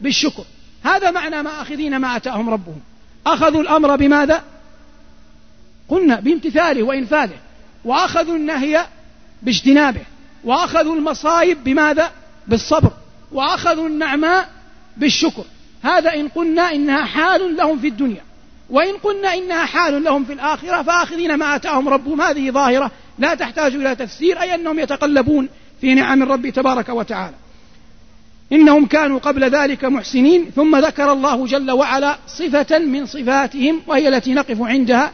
بالشكر. 0.00 0.44
هذا 0.84 1.10
معنى 1.10 1.42
ما 1.42 1.62
أخذين 1.62 1.96
ما 1.96 2.16
أتاهم 2.16 2.50
ربهم. 2.50 2.80
أخذوا 3.26 3.62
الأمر 3.62 3.96
بماذا؟ 3.96 4.44
قلنا 5.88 6.20
بامتثاله 6.20 6.82
وإنفاذه. 6.82 7.38
وأخذوا 7.84 8.36
النهي 8.36 8.86
باجتنابه. 9.42 10.02
وأخذوا 10.44 10.94
المصائب 10.94 11.64
بماذا؟ 11.64 12.10
بالصبر. 12.46 12.90
وأخذوا 13.32 13.88
النعماء 13.88 14.48
بالشكر. 14.96 15.44
هذا 15.82 16.14
إن 16.14 16.28
قلنا 16.28 16.72
إنها 16.72 17.04
حال 17.04 17.56
لهم 17.56 17.78
في 17.78 17.88
الدنيا. 17.88 18.22
وإن 18.70 18.96
قلنا 18.96 19.34
إنها 19.34 19.66
حال 19.66 20.04
لهم 20.04 20.24
في 20.24 20.32
الآخرة 20.32 20.82
فآخذين 20.82 21.34
ما 21.34 21.56
آتاهم 21.56 21.88
ربهم. 21.88 22.20
هذه 22.20 22.50
ظاهرة. 22.50 22.90
لا 23.18 23.34
تحتاج 23.34 23.74
إلى 23.74 23.94
تفسير 23.94 24.40
أي 24.40 24.54
أنهم 24.54 24.78
يتقلبون 24.78 25.48
في 25.80 25.94
نعم 25.94 26.22
الرب 26.22 26.48
تبارك 26.48 26.88
وتعالى. 26.88 27.34
إنهم 28.52 28.86
كانوا 28.86 29.18
قبل 29.18 29.44
ذلك 29.44 29.84
محسنين. 29.84 30.50
ثم 30.56 30.76
ذكر 30.76 31.12
الله 31.12 31.46
جل 31.46 31.70
وعلا 31.70 32.18
صفة 32.26 32.78
من 32.78 33.06
صفاتهم 33.06 33.82
وهي 33.86 34.08
التي 34.08 34.34
نقف 34.34 34.62
عندها 34.62 35.12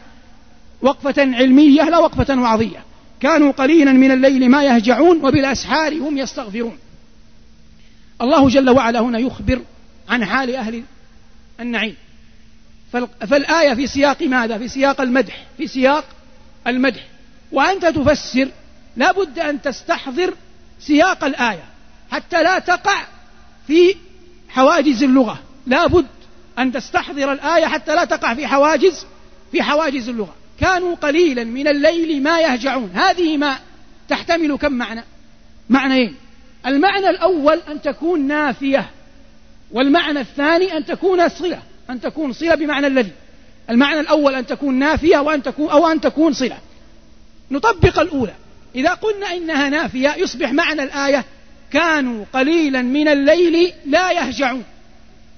وقفة 0.81 1.15
علمية 1.17 1.89
لا 1.89 1.97
وقفة 1.97 2.41
وعظية 2.41 2.83
كانوا 3.19 3.51
قليلا 3.51 3.91
من 3.91 4.11
الليل 4.11 4.49
ما 4.49 4.63
يهجعون 4.63 5.25
وبالأسحار 5.25 5.93
هم 5.93 6.17
يستغفرون. 6.17 6.77
الله 8.21 8.49
جل 8.49 8.69
وعلا 8.69 8.99
هنا 8.99 9.19
يخبر 9.19 9.61
عن 10.09 10.25
حال 10.25 10.55
أهل 10.55 10.83
النعيم. 11.59 11.95
فالآية 13.21 13.73
في 13.73 13.87
سياق 13.87 14.21
ماذا؟ 14.21 14.57
في 14.57 14.67
سياق 14.67 15.01
المدح 15.01 15.45
في 15.57 15.67
سياق 15.67 16.05
المدح. 16.67 17.07
وأنت 17.51 17.85
تفسر 17.85 18.47
لا 18.97 19.11
بد 19.11 19.39
أن 19.39 19.61
تستحضر 19.61 20.33
سياق 20.79 21.23
الآية 21.23 21.63
حتى 22.11 22.43
لا 22.43 22.59
تقع 22.59 23.03
في 23.67 23.95
حواجز 24.49 25.03
اللغة. 25.03 25.39
لا 25.67 25.87
بد 25.87 26.05
أن 26.59 26.71
تستحضر 26.71 27.31
الآية 27.31 27.65
حتى 27.65 27.95
لا 27.95 28.05
تقع 28.05 28.33
في 28.33 28.47
حواجز 28.47 29.05
في 29.51 29.63
حواجز 29.63 30.09
اللغة. 30.09 30.35
كانوا 30.59 30.95
قليلا 30.95 31.43
من 31.43 31.67
الليل 31.67 32.23
ما 32.23 32.39
يهجعون. 32.39 32.91
هذه 32.93 33.37
ما 33.37 33.57
تحتمل 34.09 34.57
كم 34.57 34.71
معنى؟ 34.71 35.03
معنيين. 35.69 36.15
المعنى 36.65 37.09
الأول 37.09 37.61
أن 37.69 37.81
تكون 37.81 38.27
نافية 38.27 38.89
والمعنى 39.71 40.19
الثاني 40.19 40.77
أن 40.77 40.85
تكون 40.85 41.29
صلة 41.29 41.59
أن 41.89 42.01
تكون 42.01 42.33
صلة 42.33 42.55
بمعنى 42.55 42.87
الذي. 42.87 43.11
المعنى 43.69 43.99
الأول 43.99 44.35
أن 44.35 44.45
تكون 44.45 44.75
نافية 44.79 45.17
وأن 45.17 45.43
تكون 45.43 45.69
أو 45.69 45.87
أن 45.87 46.01
تكون 46.01 46.33
صلة. 46.33 46.57
نطبق 47.51 47.99
الأولى. 47.99 48.33
إذا 48.75 48.89
قلنا 48.89 49.33
إنها 49.33 49.69
نافية 49.69 50.15
يصبح 50.15 50.51
معنى 50.51 50.83
الآية 50.83 51.25
كانوا 51.71 52.25
قليلا 52.33 52.81
من 52.81 53.07
الليل 53.07 53.73
لا 53.85 54.11
يهجعون. 54.11 54.63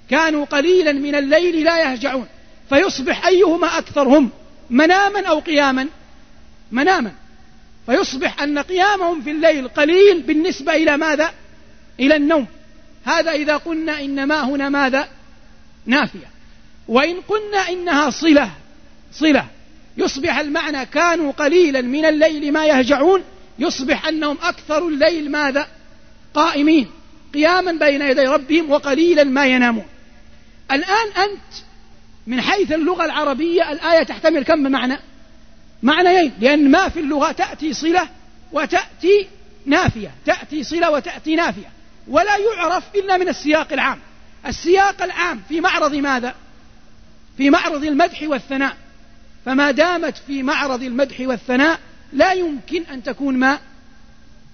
كانوا 0.10 0.45
قليلا 0.45 0.91
من 0.91 1.15
الليل 1.15 1.63
لا 1.63 1.82
يهجعون. 1.82 2.25
فيصبح 2.69 3.25
أيهما 3.25 3.77
أكثرهم؟ 3.77 4.30
مناما 4.69 5.27
أو 5.27 5.39
قياما؟ 5.39 5.88
مناما. 6.71 7.12
فيصبح 7.86 8.41
أن 8.41 8.60
قيامهم 8.60 9.21
في 9.21 9.32
الليل 9.32 9.67
قليل 9.67 10.21
بالنسبة 10.21 10.73
إلى 10.73 10.97
ماذا؟ 10.97 11.34
إلى 11.99 12.15
النوم. 12.15 12.47
هذا 13.06 13.32
إذا 13.32 13.58
قلنا 13.58 14.01
إن 14.01 14.23
ما 14.23 14.43
هنا 14.43 14.69
ماذا؟ 14.69 15.08
نافية. 15.86 16.27
وإن 16.88 17.21
قلنا 17.21 17.69
إنها 17.69 18.10
صلة 18.10 18.51
صلة. 19.13 19.47
يصبح 19.97 20.38
المعنى 20.38 20.86
كانوا 20.86 21.32
قليلا 21.32 21.82
من 21.82 22.06
الليل 22.06 22.51
ما 22.51 22.65
يهجعون 22.65 23.23
يصبح 23.60 24.08
أنهم 24.08 24.38
أكثر 24.41 24.88
الليل 24.88 25.32
ماذا؟ 25.32 25.67
قائمين. 26.34 26.88
قياما 27.34 27.71
بين 27.71 28.01
يدي 28.01 28.21
ربهم 28.21 28.71
وقليلا 28.71 29.23
ما 29.23 29.45
ينامون. 29.45 29.86
الآن 30.71 31.08
أنت 31.17 31.66
من 32.27 32.41
حيث 32.41 32.71
اللغة 32.71 33.05
العربية 33.05 33.71
الآية 33.71 34.03
تحتمل 34.03 34.43
كم 34.43 34.71
معنى؟ 34.71 34.97
معنيين 35.83 36.33
لأن 36.39 36.71
ما 36.71 36.89
في 36.89 36.99
اللغة 36.99 37.31
تأتي 37.31 37.73
صلة 37.73 38.09
وتأتي 38.51 39.27
نافية 39.65 40.11
تأتي 40.25 40.63
صلة 40.63 40.91
وتأتي 40.91 41.35
نافية 41.35 41.69
ولا 42.07 42.37
يعرف 42.37 42.83
إلا 42.95 43.17
من 43.17 43.29
السياق 43.29 43.73
العام. 43.73 43.99
السياق 44.45 45.03
العام 45.03 45.41
في 45.49 45.61
معرض 45.61 45.95
ماذا؟ 45.95 46.35
في 47.37 47.49
معرض 47.49 47.83
المدح 47.83 48.23
والثناء. 48.23 48.77
فما 49.45 49.71
دامت 49.71 50.17
في 50.27 50.43
معرض 50.43 50.83
المدح 50.83 51.19
والثناء 51.19 51.79
لا 52.13 52.33
يمكن 52.33 52.83
أن 52.83 53.03
تكون 53.03 53.37
ما؟ 53.37 53.59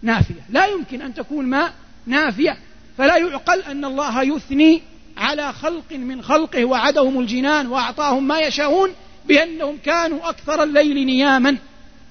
نافية. 0.01 0.41
لا 0.49 0.65
يمكن 0.65 1.01
أن 1.01 1.13
تكون 1.13 1.45
ما؟ 1.45 1.71
نافية. 2.05 2.57
فلا 2.97 3.17
يعقل 3.17 3.61
أن 3.61 3.85
الله 3.85 4.23
يثني 4.23 4.81
على 5.17 5.53
خلق 5.53 5.91
من 5.91 6.21
خلقه 6.21 6.65
وعدهم 6.65 7.19
الجنان 7.19 7.67
وأعطاهم 7.67 8.27
ما 8.27 8.39
يشاءون 8.39 8.89
بأنهم 9.25 9.77
كانوا 9.85 10.29
أكثر 10.29 10.63
الليل 10.63 11.05
نياما. 11.05 11.57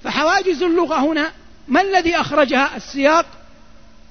فحواجز 0.03 0.63
اللغة 0.63 0.95
هنا 0.95 1.31
ما 1.67 1.81
الذي 1.81 2.15
أخرجها؟ 2.15 2.77
السياق 2.77 3.25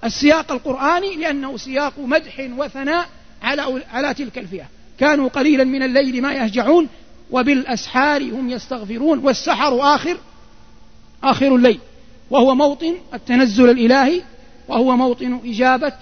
السياق 0.05 0.53
القرآني 0.53 1.17
لأنه 1.17 1.57
سياق 1.57 1.93
مدح 1.99 2.49
وثناء 2.57 3.09
على 3.43 3.83
على 3.93 4.15
تلك 4.15 4.39
الفئة. 4.39 4.67
كانوا 4.99 5.29
قليلا 5.29 5.65
من 5.65 5.83
الليل 5.83 6.23
ما 6.23 6.33
يهجعون 6.33 6.89
وبالأسحار 7.31 8.23
هم 8.23 8.51
يستغفرون 8.51 9.19
والسحر 9.19 9.95
آخر 9.95 10.17
آخر 11.25 11.57
الليل. 11.57 11.79
وهو 12.31 12.55
موطن 12.55 12.95
التنزل 13.15 13.71
الإلهي 13.71 14.23
وهو 14.69 14.97
موطن 14.97 15.41
إجابة 15.45 15.93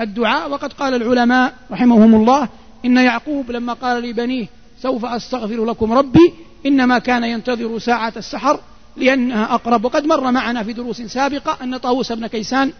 الدعاء. 0.00 0.50
وقد 0.50 0.72
قال 0.72 0.94
العلماء 0.94 1.54
رحمهم 1.70 2.14
الله 2.14 2.48
إن 2.84 2.96
يعقوب 2.96 3.50
لما 3.50 3.72
قال 3.72 4.02
لبنيه 4.02 4.46
سوف 4.82 5.04
أستغفر 5.04 5.64
لكم 5.64 5.92
ربي 5.92 6.32
إنما 6.66 6.98
كان 6.98 7.24
ينتظر 7.24 7.78
ساعة 7.78 8.12
السحر 8.16 8.60
لأنها 8.96 9.54
أقرب. 9.54 9.84
وقد 9.84 10.06
مر 10.06 10.30
معنا 10.30 10.62
في 10.62 10.72
دروس 10.72 11.02
سابقة 11.02 11.58
أن 11.62 11.76
طاووس 11.76 12.12
بن 12.12 12.26
كيسان 12.26 12.72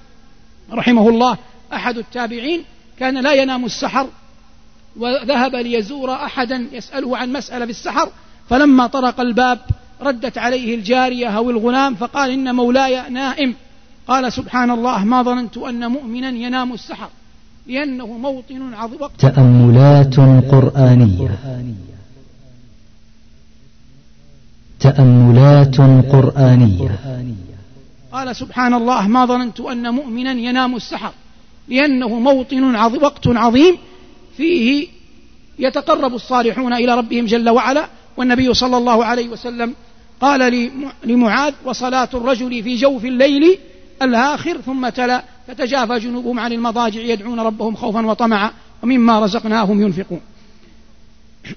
رحمه 0.72 1.08
الله 1.08 1.38
أحد 1.72 1.98
التابعين 1.98 2.64
كان 2.98 3.22
لا 3.22 3.32
ينام 3.32 3.64
السحر 3.64 4.08
وذهب 4.96 5.54
ليزور 5.54 6.14
أحدا 6.14 6.66
يسأله 6.72 7.16
عن 7.16 7.32
مسألة 7.32 7.64
في 7.64 7.70
السحر 7.70 8.08
فلما 8.48 8.86
طرق 8.86 9.20
الباب 9.20 9.58
ردت 10.02 10.38
عليه 10.38 10.74
الجارية 10.74 11.28
أو 11.28 11.50
الغلام 11.50 11.94
فقال 11.94 12.30
إن 12.30 12.54
مولاي 12.54 13.10
نائم. 13.10 13.54
قال 14.08 14.32
سبحان 14.32 14.70
الله 14.70 15.04
ما 15.04 15.22
ظننت 15.22 15.58
أن 15.58 15.90
مؤمنا 15.90 16.28
ينام 16.28 16.72
السحر 16.72 17.08
لأنه 17.66 18.06
موطن 18.06 18.74
عظيم. 18.74 18.98
تأملات 19.18 20.16
قرآنية. 20.52 21.38
تأملات 24.80 25.76
قرآنية. 26.14 26.98
قال 28.12 28.36
سبحان 28.36 28.74
الله 28.74 29.08
ما 29.08 29.26
ظننت 29.26 29.60
أن 29.60 29.94
مؤمنا 29.94 30.32
ينام 30.32 30.76
السحر 30.76 31.12
لأنه 31.68 32.08
موطن 32.08 32.76
عظيم 32.76 33.02
وقت 33.02 33.26
عظيم 33.28 33.76
فيه 34.36 34.88
يتقرب 35.58 36.14
الصالحون 36.14 36.72
إلى 36.72 36.94
ربهم 36.94 37.26
جل 37.26 37.48
وعلا. 37.48 37.88
والنبي 38.16 38.54
صلى 38.54 38.76
الله 38.76 39.04
عليه 39.04 39.28
وسلم 39.28 39.74
قال 40.20 40.70
لمعاذ 41.04 41.54
وصلاة 41.64 42.08
الرجل 42.14 42.62
في 42.62 42.76
جوف 42.76 43.04
الليل 43.04 43.58
الآخر 44.02 44.60
ثم 44.60 44.88
تلا 44.88 45.22
تتجافى 45.48 45.98
جنوبهم 45.98 46.40
عن 46.40 46.52
المضاجع 46.52 47.00
يدعون 47.00 47.40
ربهم 47.40 47.76
خوفا 47.76 48.06
وطمعا 48.06 48.50
ومما 48.82 49.20
رزقناهم 49.20 49.82
ينفقون. 49.82 50.20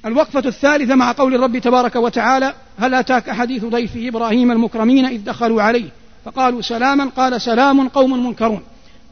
الوقفة 0.05 0.39
الثالثة 0.45 0.95
مع 0.95 1.11
قول 1.11 1.35
الرب 1.35 1.57
تبارك 1.57 1.95
وتعالى 1.95 2.53
هل 2.79 2.93
أتاك 2.93 3.29
حديث 3.31 3.65
ضيف 3.65 3.91
إبراهيم 3.95 4.51
المكرمين 4.51 5.05
إذ 5.05 5.23
دخلوا 5.23 5.61
عليه؟ 5.61 5.89
فقالوا 6.25 6.61
سلاما. 6.61 7.05
قال 7.05 7.41
سلام 7.41 7.87
قوم 7.87 8.25
منكرون. 8.27 8.61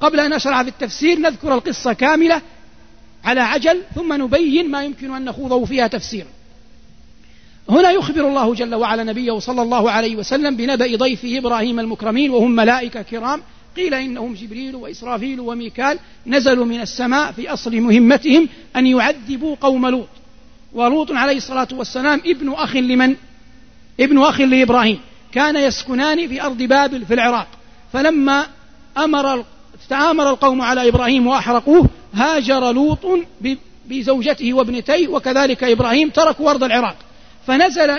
قبل 0.02 0.20
أن 0.20 0.36
نشرع 0.36 0.64
في 0.64 0.70
التفسير 0.70 1.20
نذكر 1.20 1.54
القصة 1.54 1.94
كاملة 1.94 2.42
على 3.26 3.42
عجل 3.42 3.82
ثم 3.96 4.14
نبين 4.14 4.72
ما 4.72 4.84
يمكن 4.84 5.16
أن 5.16 5.26
نخوضه 5.26 5.66
فيها 5.66 5.88
تفسيرا. 5.88 6.28
هنا 7.70 7.92
يخبر 7.92 8.28
الله 8.28 8.54
جل 8.54 8.76
وعلا 8.76 9.04
نبيه 9.04 9.40
صلى 9.40 9.62
الله 9.62 9.92
عليه 9.92 10.16
وسلم 10.16 10.56
بنبأ 10.56 10.96
ضيفه 10.96 11.38
إبراهيم 11.38 11.80
المكرمين 11.80 12.32
وهم 12.32 12.52
ملائكة 12.52 13.02
كرام. 13.02 13.42
قيل 13.78 13.94
إنهم 13.94 14.34
جبريل 14.34 14.76
وإسرافيل 14.76 15.40
وميكال 15.40 16.00
نزلوا 16.28 16.66
من 16.66 16.82
السماء 16.82 17.32
في 17.32 17.54
أصل 17.54 17.76
مهمتهم 17.76 18.50
أن 18.76 18.88
يعذبوا 18.88 19.56
قوم 19.62 19.88
لوط. 19.88 20.08
ولوط 20.74 21.12
عليه 21.12 21.38
الصلاة 21.38 21.68
والسلام 21.74 22.22
ابن 22.26 22.52
أخ 22.52 22.76
لمن؟ 22.76 23.16
ابن 24.00 24.22
أخ 24.22 24.42
لإبراهيم. 24.42 25.00
كان 25.32 25.56
يسكنان 25.56 26.28
في 26.28 26.42
أرض 26.42 26.58
بابل 26.58 27.06
في 27.06 27.14
العراق. 27.14 27.48
فلما 27.94 28.46
أمر 28.98 29.46
تآمر 29.90 30.30
القوم 30.30 30.62
على 30.62 30.90
إبراهيم 30.90 31.28
وأحرقوه 31.28 31.90
هاجر 32.14 32.72
لوط 32.72 33.06
بزوجته 33.86 34.54
وابنتيه 34.54 35.08
وكذلك 35.08 35.64
إبراهيم 35.64 36.10
تركوا 36.10 36.52
أرض 36.52 36.64
العراق. 36.64 36.96
فنزل 37.48 37.98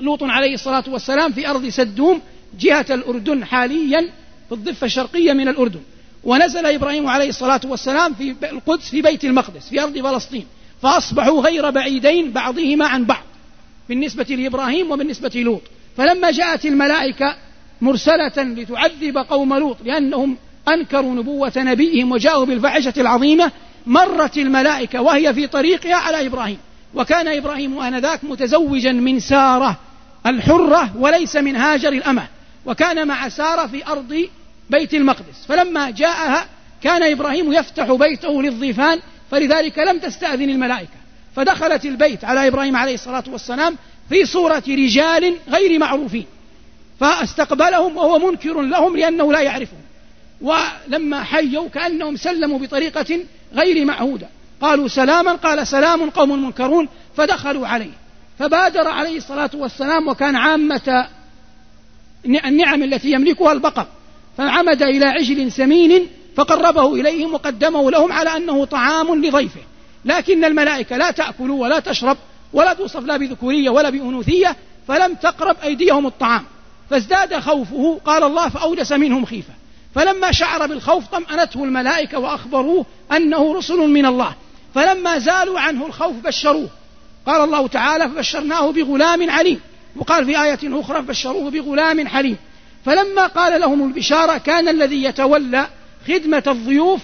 لوط 0.00 0.22
عليه 0.22 0.54
الصلاة 0.54 0.84
والسلام 0.88 1.32
في 1.32 1.48
أرض 1.48 1.68
سدوم 1.68 2.20
جهة 2.58 2.86
الأردن 2.90 3.44
حاليا 3.44 4.10
في 4.48 4.54
الضفة 4.54 4.84
الشرقية 4.84 5.32
من 5.32 5.48
الأردن. 5.48 5.80
ونزل 6.24 6.66
إبراهيم 6.66 7.06
عليه 7.06 7.28
الصلاة 7.28 7.60
والسلام 7.64 8.14
في 8.14 8.34
القدس 8.42 8.90
في 8.90 9.02
بيت 9.02 9.24
المقدس 9.24 9.68
في 9.68 9.82
أرض 9.82 9.98
فلسطين. 9.98 10.46
فأصبحوا 10.82 11.40
غير 11.40 11.70
بعيدين 11.70 12.32
بعضهما 12.32 12.86
عن 12.86 13.04
بعض 13.04 13.22
بالنسبة 13.88 14.24
لإبراهيم 14.24 14.90
وبالنسبة 14.90 15.30
لوط 15.34 15.62
فلما 15.96 16.30
جاءت 16.30 16.66
الملائكة 16.66 17.36
مرسلة 17.80 18.32
لتعذب 18.36 19.18
قوم 19.18 19.54
لوط 19.54 19.76
لأنهم 19.84 20.36
أنكروا 20.68 21.14
نبوة 21.14 21.52
نبيهم 21.56 22.12
وجاءوا 22.12 22.44
بالفاحشة 22.44 22.92
العظيمة 22.96 23.52
مرت 23.86 24.38
الملائكة 24.38 25.02
وهي 25.02 25.34
في 25.34 25.46
طريقها 25.46 25.94
على 25.94 26.26
إبراهيم. 26.26 26.58
وكان 26.94 27.28
إبراهيم 27.28 27.78
آنذاك 27.78 28.24
متزوجا 28.24 28.92
من 28.92 29.20
سارة 29.20 29.76
الحرة 30.26 30.96
وليس 30.96 31.36
من 31.36 31.56
هاجر 31.56 31.88
الأمة 31.88 32.26
وكان 32.66 33.08
مع 33.08 33.28
سارة 33.28 33.66
في 33.66 33.86
أرض 33.86 34.28
بيت 34.70 34.94
المقدس. 34.94 35.46
فلما 35.48 35.90
جاءها 35.90 36.46
كان 36.82 37.02
إبراهيم 37.02 37.52
يفتح 37.52 37.92
بيته 37.92 38.42
للضيفان 38.42 39.00
فلذلك 39.30 39.78
لم 39.78 39.98
تستأذن 39.98 40.50
الملائكة. 40.50 41.00
فدخلت 41.36 41.84
البيت 41.84 42.24
على 42.24 42.48
إبراهيم 42.48 42.76
عليه 42.76 42.94
الصلاة 42.94 43.24
والسلام 43.28 43.76
في 44.08 44.24
صورة 44.26 44.62
رجال 44.68 45.36
غير 45.48 45.78
معروفين 45.78 46.26
فاستقبلهم 47.00 47.96
وهو 47.96 48.18
منكر 48.18 48.60
لهم 48.60 48.96
لأنه 48.96 49.32
لا 49.32 49.40
يعرفهم. 49.40 49.80
ولما 50.40 51.22
حيوا 51.24 51.68
كأنهم 51.68 52.16
سلموا 52.16 52.58
بطريقة 52.58 53.20
غير 53.54 53.84
معهودة. 53.84 54.28
قالوا 54.60 54.88
سلاما 54.88 55.32
قال 55.32 55.66
سلام 55.66 56.10
قوم 56.10 56.44
منكرون 56.44 56.88
فدخلوا 57.16 57.66
عليه. 57.66 57.90
فبادر 58.38 58.88
عليه 58.88 59.16
الصلاة 59.16 59.50
والسلام 59.54 60.08
وكان 60.08 60.36
عامة 60.36 61.06
النعم 62.26 62.82
التي 62.82 63.12
يملكها 63.12 63.52
البقر. 63.52 63.86
فعمد 64.38 64.82
إلى 64.82 65.04
عجل 65.04 65.52
سمين 65.52 66.08
فقربه 66.36 66.94
إليهم 66.94 67.34
وقدمه 67.34 67.90
لهم 67.90 68.12
على 68.12 68.36
أنه 68.36 68.64
طعام 68.64 69.24
لضيفه. 69.24 69.60
لكن 70.04 70.44
الملائكة 70.44 70.96
لا 70.96 71.10
تأكل 71.10 71.50
ولا 71.50 71.80
تشرب 71.80 72.16
ولا 72.52 72.72
توصف 72.72 73.04
لا 73.04 73.16
بذكورية 73.16 73.70
ولا 73.70 73.90
بأنوثية 73.90 74.56
فلم 74.88 75.14
تقرب 75.14 75.56
أيديهم 75.62 76.06
الطعام. 76.06 76.44
فازداد 76.90 77.40
خوفه 77.40 78.00
قال 78.04 78.22
الله 78.24 78.48
فأوجس 78.48 78.92
منهم 78.92 79.24
خيفة. 79.24 79.52
فلما 79.94 80.32
شعر 80.32 80.66
بالخوف 80.66 81.06
طمأنته 81.06 81.64
الملائكة 81.64 82.18
وأخبروه 82.18 82.86
أنه 83.16 83.54
رسل 83.54 83.76
من 83.76 84.06
الله. 84.06 84.34
فلما 84.74 85.18
زالوا 85.18 85.60
عنه 85.60 85.86
الخوف 85.86 86.16
بشروه. 86.16 86.68
قال 87.26 87.44
الله 87.44 87.66
تعالى 87.66 88.08
فبشرناه 88.08 88.70
بغلام 88.72 89.30
عليم. 89.30 89.60
وقال 89.96 90.24
في 90.26 90.42
آية 90.42 90.58
أخرى 90.64 91.02
فبشروه 91.02 91.50
بغلام 91.50 92.08
حليم. 92.08 92.36
فلما 92.84 93.26
قال 93.26 93.60
لهم 93.60 93.88
البشارة 93.88 94.38
كان 94.38 94.68
الذي 94.68 95.04
يتولى 95.04 95.66
خدمة 96.08 96.42
الضيوف 96.46 97.00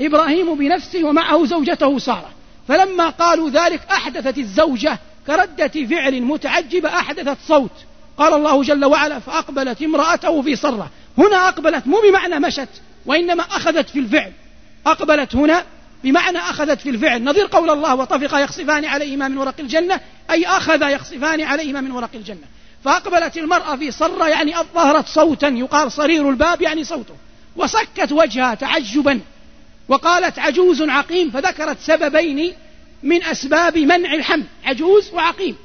إبراهيم 0.00 0.54
بنفسه 0.54 1.04
ومعه 1.04 1.46
زوجته 1.46 1.98
سارة. 1.98 2.30
فلما 2.68 3.08
قالوا 3.08 3.50
ذلك 3.50 3.80
أحدثت 3.90 4.38
الزوجة 4.38 4.98
كردة 5.26 5.86
فعل 5.90 6.22
متعجبة 6.22 6.88
أحدثت 6.88 7.36
صوت. 7.48 7.70
قال 8.18 8.34
الله 8.34 8.62
جل 8.62 8.84
وعلا 8.84 9.18
فأقبلت 9.18 9.82
امرأته 9.82 10.42
في 10.42 10.56
صرة. 10.56 10.90
هنا 11.18 11.48
أقبلت 11.48 11.86
مو 11.86 12.00
بمعنى 12.08 12.38
مشت 12.38 12.68
وإنما 13.06 13.42
أخذت 13.42 13.88
في 13.88 13.98
الفعل. 13.98 14.32
أقبلت 14.86 15.36
هنا 15.36 15.64
بمعنى 16.04 16.38
أخذت 16.38 16.80
في 16.80 16.90
الفعل. 16.90 17.24
نظير 17.24 17.46
قول 17.46 17.70
الله 17.70 17.94
وطفق 17.94 18.38
يخصفان 18.38 18.84
عليهما 18.84 19.28
من 19.28 19.38
ورق 19.38 19.54
الجنة 19.60 20.00
أي 20.30 20.46
أخذ 20.46 20.82
يخصفان 20.82 21.40
عليهما 21.40 21.80
من 21.80 21.90
ورق 21.90 22.10
الجنة. 22.14 22.44
فأقبلت 22.84 23.36
المرأة 23.36 23.76
في 23.76 23.90
صرة 23.90 24.28
يعني 24.28 24.60
أظهرت 24.60 25.08
صوتا 25.08 25.48
يقال 25.48 25.92
صرير 25.92 26.30
الباب 26.30 26.62
يعني 26.62 26.84
صوته. 26.84 27.14
وصكت 27.56 28.12
وجهها 28.12 28.54
تعجبا 28.54 29.20
وقالت 29.88 30.38
عجوز 30.38 30.82
عقيم 30.82 31.30
فذكرت 31.30 31.76
سببين 31.80 32.52
من 33.02 33.24
أسباب 33.24 33.78
منع 33.78 34.14
الحمل. 34.14 34.44
عجوز 34.64 35.10
وعقيم. 35.12 35.56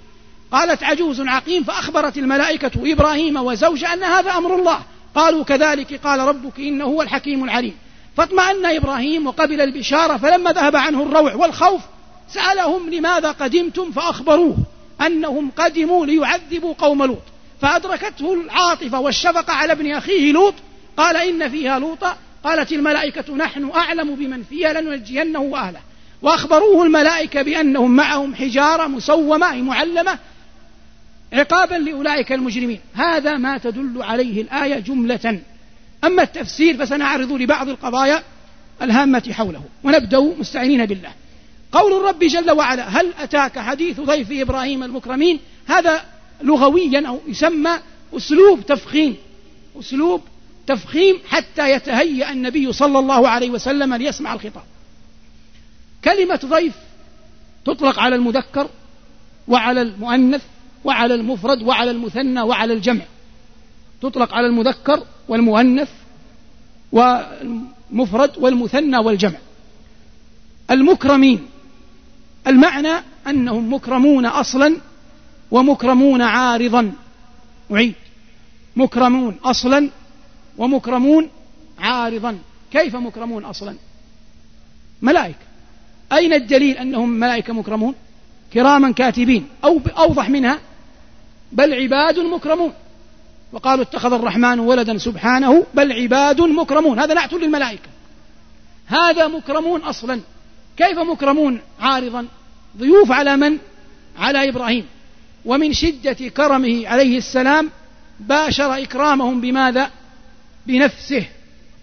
قالت 0.52 0.84
عجوز 0.84 1.22
عقيم 1.22 1.64
فأخبرت 1.64 2.18
الملائكة 2.18 2.72
إبراهيم 2.94 3.38
وزوجه 3.38 3.94
أن 3.94 4.04
هذا 4.04 4.32
أمر 4.32 4.56
الله. 4.56 4.80
قالوا 5.16 5.44
كذلك 5.44 6.00
قال 6.04 6.20
ربك 6.20 6.60
إنه 6.60 6.86
هو 6.86 7.02
الحكيم 7.02 7.44
العليم. 7.44 7.76
فاطمأن 8.20 8.66
إبراهيم 8.66 9.28
وقبل 9.28 9.62
البشارة 9.62 10.18
فلما 10.18 10.52
ذهب 10.52 10.76
عنه 10.76 11.04
الروع 11.04 11.36
والخوف 11.36 11.82
سألهم 12.30 12.90
لماذا 12.90 13.32
قدمتم 13.32 13.92
فأخبروه 13.92 14.58
أنهم 15.06 15.52
قدموا 15.58 16.06
ليعذبوا 16.06 16.74
قوم 16.74 17.04
لوط. 17.04 17.22
فأدركته 17.62 18.34
العاطفة 18.34 19.00
والشفقة 19.00 19.54
على 19.54 19.74
ابن 19.74 19.92
أخيه 19.92 20.32
لوط 20.32 20.54
قال 20.98 21.18
إن 21.18 21.50
فيها 21.50 21.80
لوطا. 21.80 22.18
قالت 22.44 22.72
الملائكة 22.72 23.36
نحن 23.36 23.72
أعلم 23.76 24.16
بمن 24.16 24.44
فيها 24.44 24.82
لننجينه 24.82 25.40
وأهله. 25.40 25.82
وأخبروه 26.22 26.84
الملائكة 26.84 27.42
بأنهم 27.42 27.96
معهم 27.96 28.36
حجارة 28.36 28.88
مسومة 28.88 29.62
معلمة 29.62 30.20
عقابا 31.34 31.76
لأولئك 31.76 32.32
المجرمين. 32.32 32.80
هذا 32.94 33.38
ما 33.38 33.58
تدل 33.58 34.02
عليه 34.02 34.42
الآية 34.42 34.80
جملة. 34.80 35.40
أما 36.04 36.24
التفسير 36.24 36.78
فسنعرض 36.78 37.32
لبعض 37.32 37.70
القضايا 37.70 38.24
الهامة 38.82 39.30
حوله 39.32 39.62
ونبدأ 39.84 40.20
مستعينين 40.20 40.86
بالله. 40.86 41.12
قول 41.72 41.94
الرب 41.94 42.20
جل 42.20 42.52
وعلا 42.52 42.88
هل 42.88 43.14
أتاك 43.20 43.60
حديث 43.60 44.00
ضيف 44.00 44.28
إبراهيم 44.32 44.84
المكرمين؟ 44.84 45.40
هذا 45.68 46.06
لغويا 46.42 47.08
أو 47.08 47.20
يسمى 47.28 47.80
أسلوب 48.18 48.66
تفخيم 48.66 49.16
أسلوب 49.80 50.22
تفخيم 50.68 51.20
حتى 51.28 51.72
يتهيأ 51.72 52.32
النبي 52.32 52.74
صلى 52.74 53.00
الله 53.00 53.28
عليه 53.28 53.50
وسلم 53.50 53.94
ليسمع 53.94 54.34
الخطاب. 54.34 54.64
كلمة 56.04 56.40
ضيف 56.46 56.74
تطلق 57.66 58.00
على 58.00 58.16
المذكر 58.16 58.70
وعلى 59.48 59.82
المؤنث 59.82 60.42
وعلى 60.84 61.16
المفرد 61.16 61.62
وعلى 61.62 61.92
المثنى 61.92 62.42
وعلى 62.42 62.74
الجمع. 62.74 63.06
تطلق 64.02 64.34
على 64.34 64.48
المذكر 64.48 65.04
والمؤنث 65.30 65.90
والمفرد 66.92 68.38
والمثنى 68.38 68.98
والجمع. 68.98 69.38
المكرمين. 70.72 71.40
المعنى 72.48 73.04
أنهم 73.28 73.74
مكرمون 73.74 74.26
أصلا 74.26 74.78
ومكرمون 75.52 76.22
عارضا. 76.22 76.92
أعيد. 77.72 77.94
مكرمون 78.76 79.38
أصلا 79.44 79.90
ومكرمون 80.58 81.30
عارضا. 81.80 82.38
كيف 82.72 82.96
مكرمون 82.96 83.46
أصلا؟ 83.46 83.76
ملائكة. 85.02 85.46
أين 86.14 86.34
الدليل 86.34 86.78
أنهم 86.78 87.10
ملائكة 87.10 87.54
مكرمون؟ 87.54 87.94
كراما 88.54 88.92
كاتبين. 88.92 89.48
أو 89.64 89.82
أوضح 89.98 90.30
منها. 90.30 90.60
بل 91.52 91.74
عباد 91.74 92.20
مكرمون. 92.20 92.74
وقالوا 93.54 93.84
اتخذ 93.84 94.14
الرحمن 94.14 94.60
ولدا 94.60 94.98
سبحانه 94.98 95.66
بل 95.74 95.92
عباد 95.92 96.42
مكرمون. 96.42 97.00
هذا 97.00 97.14
نعت 97.14 97.34
للملائكة. 97.34 97.90
هذا 98.88 99.28
مكرمون 99.28 99.82
أصلا. 99.82 100.22
كيف 100.78 101.00
مكرمون 101.00 101.60
عارضا؟ 101.80 102.28
ضيوف 102.78 103.12
على 103.12 103.38
من؟ 103.38 103.58
على 104.20 104.50
إبراهيم. 104.50 104.86
ومن 105.46 105.74
شدة 105.74 106.14
كرمه 106.14 106.88
عليه 106.88 107.18
السلام 107.18 107.70
باشر 108.20 108.84
إكرامهم 108.84 109.42
بماذا؟ 109.42 109.90
بنفسه. 110.68 111.26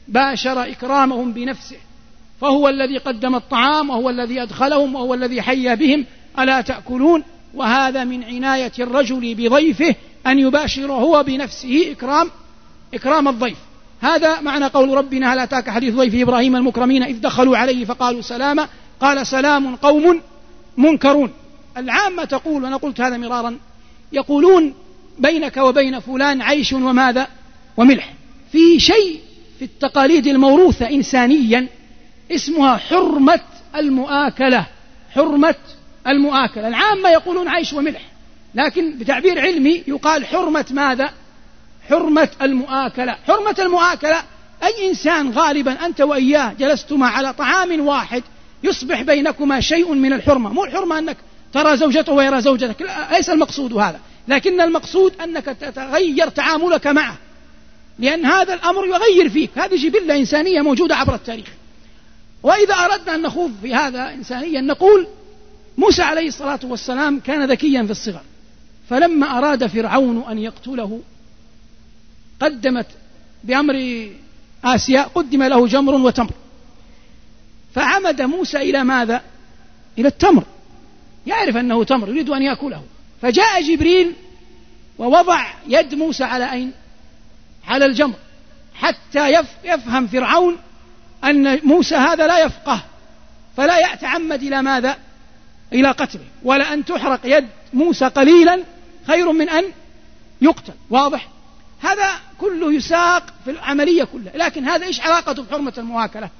باشر 0.08 0.62
إكرامهم 0.62 1.32
بنفسه. 1.32 1.76
فهو 2.40 2.68
الذي 2.68 2.98
قدم 2.98 3.34
الطعام 3.34 3.90
وهو 3.90 4.10
الذي 4.10 4.42
أدخلهم 4.42 4.94
وهو 4.94 5.14
الذي 5.14 5.42
حيا 5.42 5.74
بهم. 5.74 6.04
ألا 6.38 6.60
تأكلون؟ 6.60 7.22
وهذا 7.56 8.04
من 8.04 8.24
عناية 8.24 8.72
الرجل 8.78 9.34
بضيفه 9.34 9.94
أن 10.26 10.38
يباشر 10.38 10.92
هو 10.92 11.22
بنفسه 11.22 11.92
إكرام 11.92 12.30
إكرام 12.94 13.28
الضيف. 13.28 13.56
هذا 14.00 14.40
معنى 14.40 14.66
قول 14.66 14.96
ربنا 14.96 15.34
هل 15.34 15.38
أتاك 15.38 15.70
حديث 15.70 15.94
ضيف 15.94 16.14
إبراهيم 16.14 16.56
المكرمين 16.56 17.02
إذ 17.02 17.20
دخلوا 17.20 17.56
عليه 17.56 17.84
فقالوا 17.84 18.20
سلاما؟ 18.20 18.68
قال 19.00 19.26
سلام 19.26 19.76
قوم 19.76 20.20
منكرون. 20.76 21.32
العامة 21.76 22.24
تقول 22.24 22.64
وأنا 22.64 22.76
قلت 22.76 23.00
هذا 23.00 23.16
مرارا 23.16 23.58
يقولون 24.12 24.74
بينك 25.18 25.56
وبين 25.56 26.00
فلان 26.00 26.42
عيش 26.42 26.72
وماذا؟ 26.72 27.26
وملح. 27.76 28.12
في 28.52 28.80
شيء 28.80 29.20
في 29.58 29.64
التقاليد 29.64 30.26
الموروثة 30.26 30.90
إنسانيا 30.90 31.68
اسمها 32.32 32.76
حرمة 32.76 33.40
المؤاكلة 33.76 34.66
حرمة 35.10 35.54
المؤاكلة 36.08 36.68
العامة 36.68 37.08
يقولون 37.10 37.48
عيش 37.48 37.72
وملح 37.72 38.02
لكن 38.54 38.98
بتعبير 38.98 39.40
علمي 39.40 39.84
يقال 39.86 40.26
حرمة 40.26 40.66
ماذا؟ 40.70 41.10
حرمة 41.88 42.28
المؤاكلة. 42.42 43.16
حرمة 43.26 43.56
المؤاكلة 43.58 44.22
أي 44.62 44.88
إنسان 44.88 45.30
غالبا 45.30 45.86
أنت 45.86 46.00
وإياه 46.00 46.52
جلستما 46.52 47.06
على 47.06 47.32
طعام 47.32 47.86
واحد 47.86 48.22
يصبح 48.62 49.02
بينكما 49.02 49.60
شيء 49.60 49.94
من 49.94 50.12
الحرمة. 50.12 50.52
مو 50.52 50.64
الحرمة 50.64 50.98
أنك 50.98 51.16
ترى 51.52 51.76
زوجته 51.76 52.12
ويرى 52.12 52.40
زوجتك 52.40 52.86
ليس 53.12 53.30
المقصود 53.30 53.72
هذا. 53.72 54.00
لكن 54.28 54.60
المقصود 54.60 55.14
أنك 55.20 55.44
تتغير 55.44 56.28
تعاملك 56.28 56.86
معه 56.86 57.16
لأن 57.98 58.26
هذا 58.26 58.54
الأمر 58.54 58.86
يغير 58.86 59.28
فيك. 59.28 59.50
هذه 59.58 59.76
جبلة 59.76 60.16
إنسانية 60.16 60.60
موجودة 60.60 60.96
عبر 60.96 61.14
التاريخ. 61.14 61.48
وإذا 62.42 62.74
أردنا 62.74 63.14
أن 63.14 63.22
نخوض 63.22 63.52
في 63.62 63.74
هذا 63.74 64.14
إنسانيا 64.14 64.60
نقول 64.60 65.06
موسى 65.78 66.02
عليه 66.02 66.28
الصلاة 66.28 66.60
والسلام 66.62 67.20
كان 67.20 67.50
ذكيا 67.50 67.82
في 67.82 67.90
الصغر 67.90 68.22
فلما 68.90 69.38
أراد 69.38 69.66
فرعون 69.66 70.22
أن 70.30 70.38
يقتله 70.38 71.00
قدمت 72.40 72.86
بأمر 73.44 74.08
آسيا 74.64 75.02
قدم 75.02 75.42
له 75.42 75.66
جمر 75.66 75.94
وتمر 75.94 76.32
فعمد 77.74 78.22
موسى 78.22 78.56
إلى 78.56 78.84
ماذا؟ 78.84 79.22
إلى 79.98 80.08
التمر 80.08 80.44
يعرف 81.26 81.56
أنه 81.56 81.84
تمر 81.84 82.08
يريد 82.08 82.30
أن 82.30 82.42
يأكله 82.42 82.82
فجاء 83.22 83.62
جبريل 83.62 84.12
ووضع 84.98 85.46
يد 85.68 85.94
موسى 85.94 86.24
على 86.24 86.52
أين؟ 86.52 86.72
على 87.66 87.84
الجمر 87.84 88.14
حتى 88.74 89.44
يفهم 89.64 90.06
فرعون 90.06 90.56
أن 91.24 91.60
موسى 91.66 91.94
هذا 91.94 92.26
لا 92.26 92.44
يفقه 92.44 92.82
فلا 93.56 93.92
يتعمد 93.92 94.42
إلى 94.42 94.62
ماذا؟ 94.62 94.96
إلى 95.72 95.90
قتله 95.90 96.24
ولا 96.42 96.74
أن 96.74 96.84
تحرق 96.84 97.20
يد 97.24 97.46
موسى 97.72 98.04
قليلا 98.04 98.64
خير 99.06 99.32
من 99.32 99.48
أن 99.48 99.64
يقتل 100.40 100.72
واضح؟ 100.90 101.28
هذا 101.80 102.20
كله 102.38 102.72
يساق 102.72 103.34
في 103.44 103.50
العملية 103.50 104.04
كلها 104.04 104.32
لكن 104.36 104.64
هذا 104.64 104.86
إيش 104.86 105.00
علاقته 105.00 105.42
بحرمة 105.42 105.72
المواكلة 105.78 106.30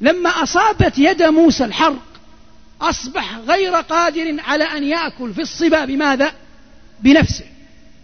لما 0.00 0.30
أصابت 0.30 0.98
يد 0.98 1.22
موسى 1.22 1.64
الحرق 1.64 2.02
أصبح 2.80 3.36
غير 3.36 3.74
قادر 3.74 4.36
على 4.46 4.64
أن 4.64 4.84
يأكل 4.84 5.34
في 5.34 5.40
الصبا 5.40 5.84
بماذا؟ 5.84 6.32
بنفسه 7.00 7.44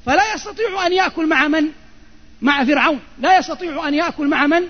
فلا 0.07 0.35
يستطيع 0.35 0.87
أن 0.87 0.93
يأكل 0.93 1.27
مع 1.27 1.49
من؟ 1.49 1.69
مع 2.43 2.65
فرعون 2.65 3.01
لا 3.19 3.39
يستطيع 3.39 3.89
أن 3.89 3.95
يأكل 3.95 4.29
مع 4.29 4.47
من؟ 4.47 4.63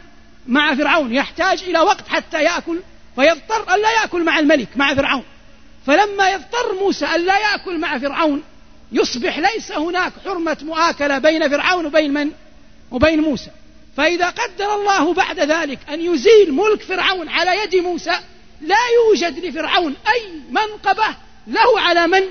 مع 0.48 0.74
فرعون 0.74 1.14
يحتاج 1.14 1.62
إلى 1.62 1.78
وقت 1.78 2.08
حتى 2.08 2.42
يأكل 2.42 2.80
فيضطر 3.14 3.74
أن 3.74 3.82
لا 3.82 4.02
يأكل 4.02 4.24
مع 4.24 4.38
الملك 4.38 4.68
مع 4.76 4.94
فرعون 4.94 5.24
فلما 5.86 6.30
يضطر 6.30 6.74
موسى 6.80 7.06
أن 7.06 7.20
لا 7.20 7.38
يأكل 7.38 7.78
مع 7.78 7.98
فرعون 7.98 8.42
يصبح 8.92 9.38
ليس 9.38 9.72
هناك 9.72 10.12
حرمة 10.24 10.58
مؤاكلة 10.62 11.18
بين 11.18 11.48
فرعون 11.48 11.86
وبين 11.86 12.12
من؟ 12.12 12.30
وبين 12.90 13.20
موسى 13.20 13.50
فإذا 13.96 14.30
قدر 14.30 14.74
الله 14.74 15.14
بعد 15.14 15.40
ذلك 15.40 15.78
أن 15.88 16.00
يزيل 16.00 16.52
ملك 16.52 16.82
فرعون 16.82 17.28
على 17.28 17.62
يد 17.62 17.76
موسى 17.76 18.20
لا 18.60 18.76
يوجد 18.96 19.44
لفرعون 19.44 19.94
أي 20.08 20.32
منقبة 20.50 21.16
له 21.46 21.80
على 21.80 22.06
من؟ 22.06 22.22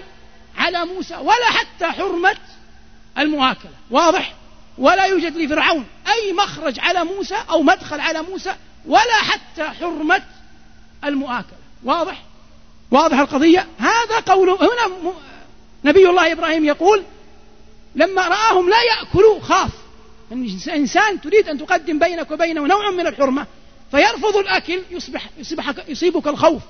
على 0.57 0.85
موسى 0.85 1.15
ولا 1.15 1.45
حتى 1.45 1.85
حرمة 1.85 2.37
المؤاكلة 3.17 3.71
واضح؟ 3.91 4.33
ولا 4.77 5.05
يوجد 5.05 5.37
لفرعون 5.37 5.85
أي 6.07 6.33
مخرج 6.33 6.79
على 6.79 7.03
موسى 7.03 7.35
أو 7.49 7.61
مدخل 7.61 7.99
على 7.99 8.21
موسى 8.21 8.55
ولا 8.85 9.15
حتى 9.15 9.63
حرمة 9.63 10.23
المؤاكلة 11.03 11.57
واضح؟ 11.83 12.21
واضح 12.91 13.19
القضية؟ 13.19 13.67
هذا 13.77 14.19
قول 14.25 14.49
هنا 14.49 15.13
نبي 15.85 16.09
الله 16.09 16.31
إبراهيم 16.31 16.65
يقول 16.65 17.03
لما 17.95 18.27
رآهم 18.27 18.69
لا 18.69 18.77
يأكلوا 18.81 19.39
خاف. 19.39 19.71
إنسان 20.75 21.21
تريد 21.21 21.47
أن 21.47 21.57
تقدم 21.57 21.99
بينك 21.99 22.31
وبينه 22.31 22.67
نوع 22.67 22.91
من 22.91 23.07
الحرمة 23.07 23.45
فيرفض 23.91 24.37
الأكل 24.37 24.79
يصبح 24.91 25.29
يصبح 25.37 25.73
يصيبك 25.87 26.27
الخوف. 26.27 26.61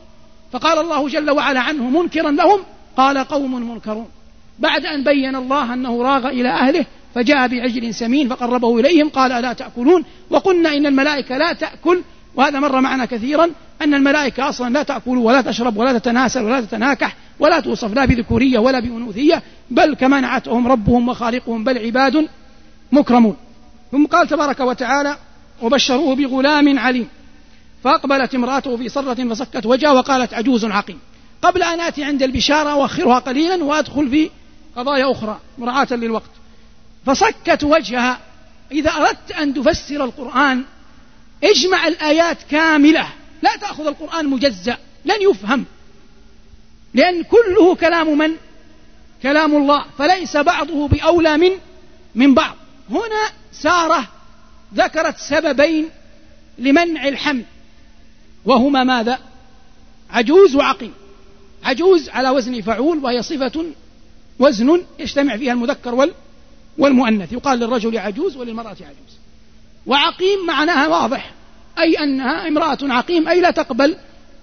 فقال 0.52 0.80
الله 0.80 1.08
جل 1.08 1.32
وعلا 1.32 1.60
عنه 1.60 1.90
منكرا 1.90 2.32
لهم 2.32 2.60
قال 2.98 3.18
قوم 3.18 3.70
منكرون. 3.70 4.10
بعد 4.60 4.86
أن 4.86 5.04
بين 5.04 5.36
الله 5.36 5.74
أنه 5.74 6.04
راغ 6.04 6.28
إلى 6.28 6.50
أهله 6.50 6.86
فجاء 7.16 7.48
بعجل 7.48 7.94
سمين 7.94 8.30
فقربه 8.30 8.80
إليهم 8.80 9.10
قال 9.10 9.32
ألا 9.32 9.54
تأكلون؟ 9.54 10.06
وقلنا 10.30 10.78
إن 10.78 10.86
الملائكة 10.86 11.38
لا 11.38 11.54
تأكل 11.54 12.02
وهذا 12.36 12.60
مر 12.60 12.82
معنا 12.82 13.06
كثيرا. 13.06 13.52
أن 13.82 13.94
الملائكة 13.94 14.50
أصلا 14.50 14.74
لا 14.74 14.84
تأكل 14.84 15.18
ولا 15.18 15.42
تشرب 15.42 15.78
ولا 15.78 16.00
تتناسل 16.00 16.44
ولا 16.44 16.62
تتناكح 16.62 17.16
ولا 17.40 17.60
توصف 17.60 17.94
لا 17.94 18.06
بذكورية 18.06 18.60
ولا 18.60 18.80
بأنوثية 18.80 19.44
بل 19.72 19.94
كما 19.94 20.20
نعتهم 20.20 20.68
ربهم 20.68 21.10
وخالقهم 21.10 21.64
بل 21.64 21.78
عباد 21.78 22.28
مكرمون. 22.92 23.38
ثم 23.92 24.06
قال 24.06 24.28
تبارك 24.28 24.60
وتعالى 24.60 25.18
وبشروه 25.62 26.16
بغلام 26.16 26.80
عليم 26.80 27.08
فأقبلت 27.84 28.36
امرأته 28.36 28.78
في 28.78 28.90
صرة 28.90 29.34
فسكت 29.34 29.66
وجهها 29.66 29.92
وقالت 29.92 30.34
عجوز 30.34 30.66
عقيم. 30.66 31.00
قبل 31.42 31.64
أن 31.64 31.82
آتي 31.82 32.04
عند 32.04 32.24
البشارة 32.24 32.70
أؤخرها 32.70 33.20
قليلا 33.20 33.64
وأدخل 33.64 34.10
في 34.10 34.30
قضايا 34.76 35.12
أخرى 35.12 35.40
مراعاة 35.58 35.88
للوقت 35.92 36.30
فصكت 37.06 37.64
وجهها 37.64 38.20
إذا 38.72 38.92
أردت 38.92 39.32
أن 39.32 39.54
تفسر 39.54 40.04
القرآن 40.04 40.64
اجمع 41.44 41.88
الآيات 41.88 42.38
كاملة 42.52 43.08
لا 43.46 43.56
تأخذ 43.56 43.88
القرآن 43.88 44.26
مجزأ 44.26 44.78
لن 45.06 45.22
يفهم. 45.30 45.66
لأن 46.94 47.24
كله 47.24 47.76
كلام 47.76 48.18
من؟ 48.18 48.32
كلام 49.24 49.56
الله. 49.56 49.86
فليس 49.98 50.38
بعضه 50.38 50.88
بأولى 50.88 51.38
من؟ 51.38 51.52
من 52.16 52.34
بعض. 52.34 52.56
هنا 52.90 53.24
سارة 53.52 54.08
ذكرت 54.74 55.18
سببين 55.18 55.90
لمنع 56.58 57.08
الحمل. 57.08 57.44
وهما 58.46 58.84
ماذا؟ 58.84 59.20
عجوز 60.10 60.56
وعقيم. 60.56 60.94
عجوز 61.64 62.10
على 62.10 62.30
وزن 62.30 62.62
فعول 62.62 62.98
وهي 63.04 63.22
صفة 63.22 63.66
وزن 64.40 64.86
يجتمع 65.00 65.38
فيها 65.38 65.54
المذكر 65.54 66.10
والمؤنث. 66.78 67.34
يقال 67.34 67.60
للرجل 67.60 67.98
عجوز 67.98 68.38
وللمرأة 68.38 68.78
عجوز. 68.82 69.16
وعقيم 69.86 70.46
معناها 70.48 70.88
واضح. 70.88 71.32
أي 71.80 72.04
أنها 72.04 72.48
امرأة 72.48 72.78
عقيم 72.82 73.28
أي 73.28 73.42
لا 73.42 73.52
تقبل 73.52 73.98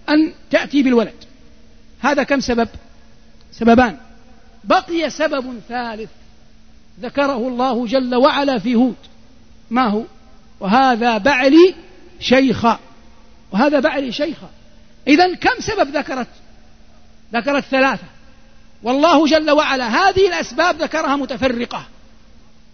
أن 0.09 0.33
تأتي 0.51 0.83
بالولد. 0.83 1.15
هذا 2.01 2.23
كم 2.23 2.41
سبب؟ 2.41 2.69
سببان. 3.53 3.97
بقي 4.65 5.11
سبب 5.11 5.61
ثالث 5.69 6.11
ذكره 7.01 7.49
الله 7.49 7.87
جل 7.87 8.15
وعلا 8.15 8.59
في 8.59 8.75
هود. 8.75 8.97
ما 9.71 9.89
هو؟ 9.89 10.03
وهذا 10.61 11.19
بعلي 11.19 11.75
شيخا. 12.21 12.79
وهذا 13.53 13.81
بعلي 13.81 14.13
شيخا. 14.13 14.51
إذا 15.07 15.35
كم 15.35 15.61
سبب 15.61 15.97
ذكرت؟ 15.97 16.29
ذكرت 17.35 17.65
ثلاثة. 17.65 18.07
والله 18.83 19.27
جل 19.27 19.51
وعلا 19.51 19.89
هذه 19.89 20.29
الأسباب 20.29 20.83
ذكرها 20.83 21.17
متفرقة. 21.17 21.87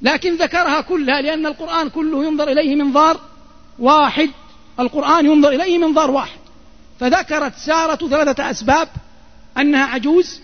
لكن 0.03 0.37
ذكرها 0.37 0.81
كلها 0.81 1.21
لأن 1.21 1.47
القرآن 1.47 1.88
كله 1.88 2.25
ينظر 2.25 2.49
إليه 2.49 2.77
منظار 2.77 3.21
واحد. 3.79 4.31
القرآن 4.81 5.27
ينظر 5.27 5.49
إليه 5.49 5.79
منظار 5.79 6.11
واحد. 6.11 6.38
فذكرت 7.01 7.57
سارة 7.57 8.09
ثلاثة 8.09 8.51
أسباب 8.51 8.88
أنها 9.59 9.85
عجوز 9.85 10.41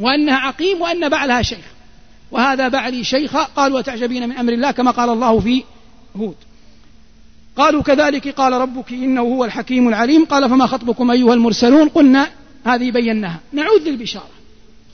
وأنها 0.00 0.36
عقيم 0.36 0.80
وأن 0.80 1.08
بعلها 1.08 1.42
شيخ. 1.42 1.64
وهذا 2.30 2.68
بعلي 2.68 3.04
شيخا 3.04 3.42
قالوا 3.42 3.78
وتعجبين 3.78 4.28
من 4.28 4.36
أمر 4.36 4.52
الله 4.52 4.70
كما 4.70 4.90
قال 4.90 5.10
الله 5.10 5.40
في 5.40 5.64
هود. 6.16 6.36
قالوا 7.56 7.82
كذلك 7.82 8.28
قال 8.28 8.52
ربك 8.52 8.92
إنه 8.92 9.20
هو 9.20 9.44
الحكيم 9.44 9.88
العليم. 9.88 10.24
قال 10.24 10.50
فما 10.50 10.66
خطبكم 10.66 11.10
أيها 11.10 11.34
المرسلون؟ 11.34 11.88
قلنا 11.88 12.30
هذه 12.66 12.90
بيناها. 12.90 13.40
نعود 13.52 13.82
للبشارة. 13.82 14.30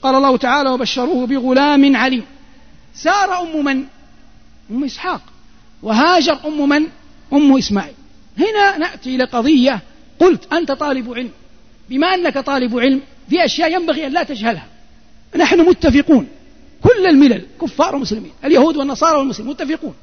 قال 0.01 0.15
الله 0.15 0.37
تعالى 0.37 0.69
وبشروه 0.69 1.27
بغلام 1.27 1.95
عليم. 1.95 2.25
سار 2.93 3.41
أم 3.41 3.65
من؟ 3.65 3.83
أم 4.71 4.83
إسحاق. 4.83 5.21
وهاجر 5.83 6.37
أم 6.45 6.69
من؟ 6.69 6.87
أم 7.33 7.57
إسماعيل. 7.57 7.93
هنا 8.39 8.77
نأتي 8.77 9.15
إلى 9.15 9.23
قضية. 9.23 9.79
قلت 10.19 10.53
أنت 10.53 10.71
طالب 10.71 11.13
علم. 11.13 11.31
بما 11.89 12.07
أنك 12.07 12.37
طالب 12.37 12.79
علم 12.79 13.01
في 13.29 13.45
أشياء 13.45 13.73
ينبغي 13.73 14.07
أن 14.07 14.11
لا 14.11 14.23
تجهلها. 14.23 14.67
نحن 15.35 15.59
متفقون. 15.59 16.27
كل 16.83 17.05
الملل 17.05 17.45
كفار 17.61 17.95
ومسلمين 17.95 18.31
اليهود 18.45 18.77
والنصارى 18.77 19.17
والمسلمين 19.17 19.51
متفقون. 19.51 19.95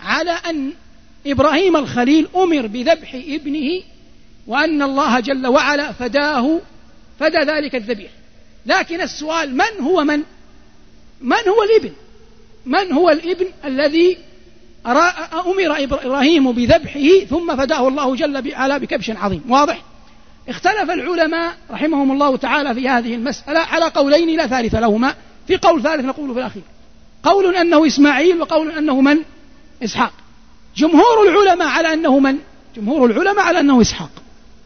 على 0.00 0.30
أن 0.30 0.72
إبراهيم 1.26 1.76
الخليل 1.76 2.28
أمر 2.36 2.66
بذبح 2.66 3.14
ابنه 3.14 3.82
وأن 4.46 4.82
الله 4.82 5.20
جل 5.20 5.46
وعلا 5.46 5.92
فداه 5.92 6.60
فدى 7.20 7.38
ذلك 7.38 7.74
الذبيح. 7.74 8.10
لكن 8.66 9.00
السؤال 9.00 9.56
من 9.56 9.80
هو 9.84 10.04
من؟ 10.04 10.22
من 11.20 11.48
هو 11.48 11.62
الابن؟ 11.62 11.92
من 12.66 12.92
هو 12.92 13.10
الابن 13.10 13.46
الذي 13.64 14.18
أمر 14.86 15.84
إبراهيم 15.84 16.52
بذبحه 16.52 17.24
ثم 17.30 17.56
فداه 17.56 17.88
الله 17.88 18.16
جل 18.16 18.52
وعلا 18.52 18.78
بكبش 18.78 19.10
عظيم. 19.10 19.42
واضح؟ 19.48 19.82
اختلف 20.48 20.90
العلماء 20.90 21.54
رحمهم 21.70 22.12
الله 22.12 22.36
تعالى 22.36 22.74
في 22.74 22.88
هذه 22.88 23.14
المسألة 23.14 23.60
على 23.60 23.84
قولين 23.84 24.36
لا 24.36 24.46
ثالث 24.46 24.74
لهما. 24.74 25.14
في 25.46 25.56
قول 25.56 25.82
ثالث 25.82 26.04
نقول 26.04 26.34
في 26.34 26.40
الأخير. 26.40 26.62
قول 27.22 27.56
أنه 27.56 27.86
إسماعيل 27.86 28.40
وقول 28.40 28.70
أنه 28.70 29.00
من؟ 29.00 29.18
إسحاق. 29.84 30.12
جمهور 30.76 31.28
العلماء 31.28 31.68
على 31.68 31.92
أنه 31.92 32.18
من؟ 32.18 32.38
جمهور 32.76 33.10
العلماء 33.10 33.44
على 33.44 33.60
أنه 33.60 33.80
إسحاق. 33.80 34.10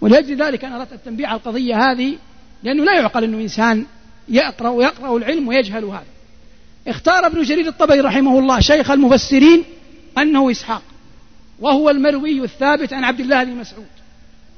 ولأجل 0.00 0.42
ذلك 0.42 0.64
أنا 0.64 0.76
أردت 0.76 0.92
التنبيه 0.92 1.26
على 1.26 1.37
القضية 1.37 1.92
هذه 1.92 2.16
لأنه 2.62 2.85
لا 2.85 2.94
يعقل 2.94 3.24
أنه 3.24 3.38
إنسان 3.38 3.87
يقرأ 4.29 4.68
ويقرأ 4.68 5.16
العلم 5.16 5.48
ويجهل 5.48 5.85
هذا. 5.85 6.05
اختار 6.88 7.26
ابن 7.26 7.42
جرير 7.42 7.68
الطبري 7.68 8.00
رحمه 8.00 8.38
الله 8.38 8.61
شيخ 8.61 8.90
المفسرين 8.90 9.64
أنه 10.18 10.50
إسحاق 10.50 10.83
وهو 11.61 11.90
المروي 11.90 12.44
الثابت 12.44 12.92
عن 12.92 13.05
عبد 13.05 13.20
الله 13.20 13.44
بن 13.44 13.57
مسعود 13.57 13.87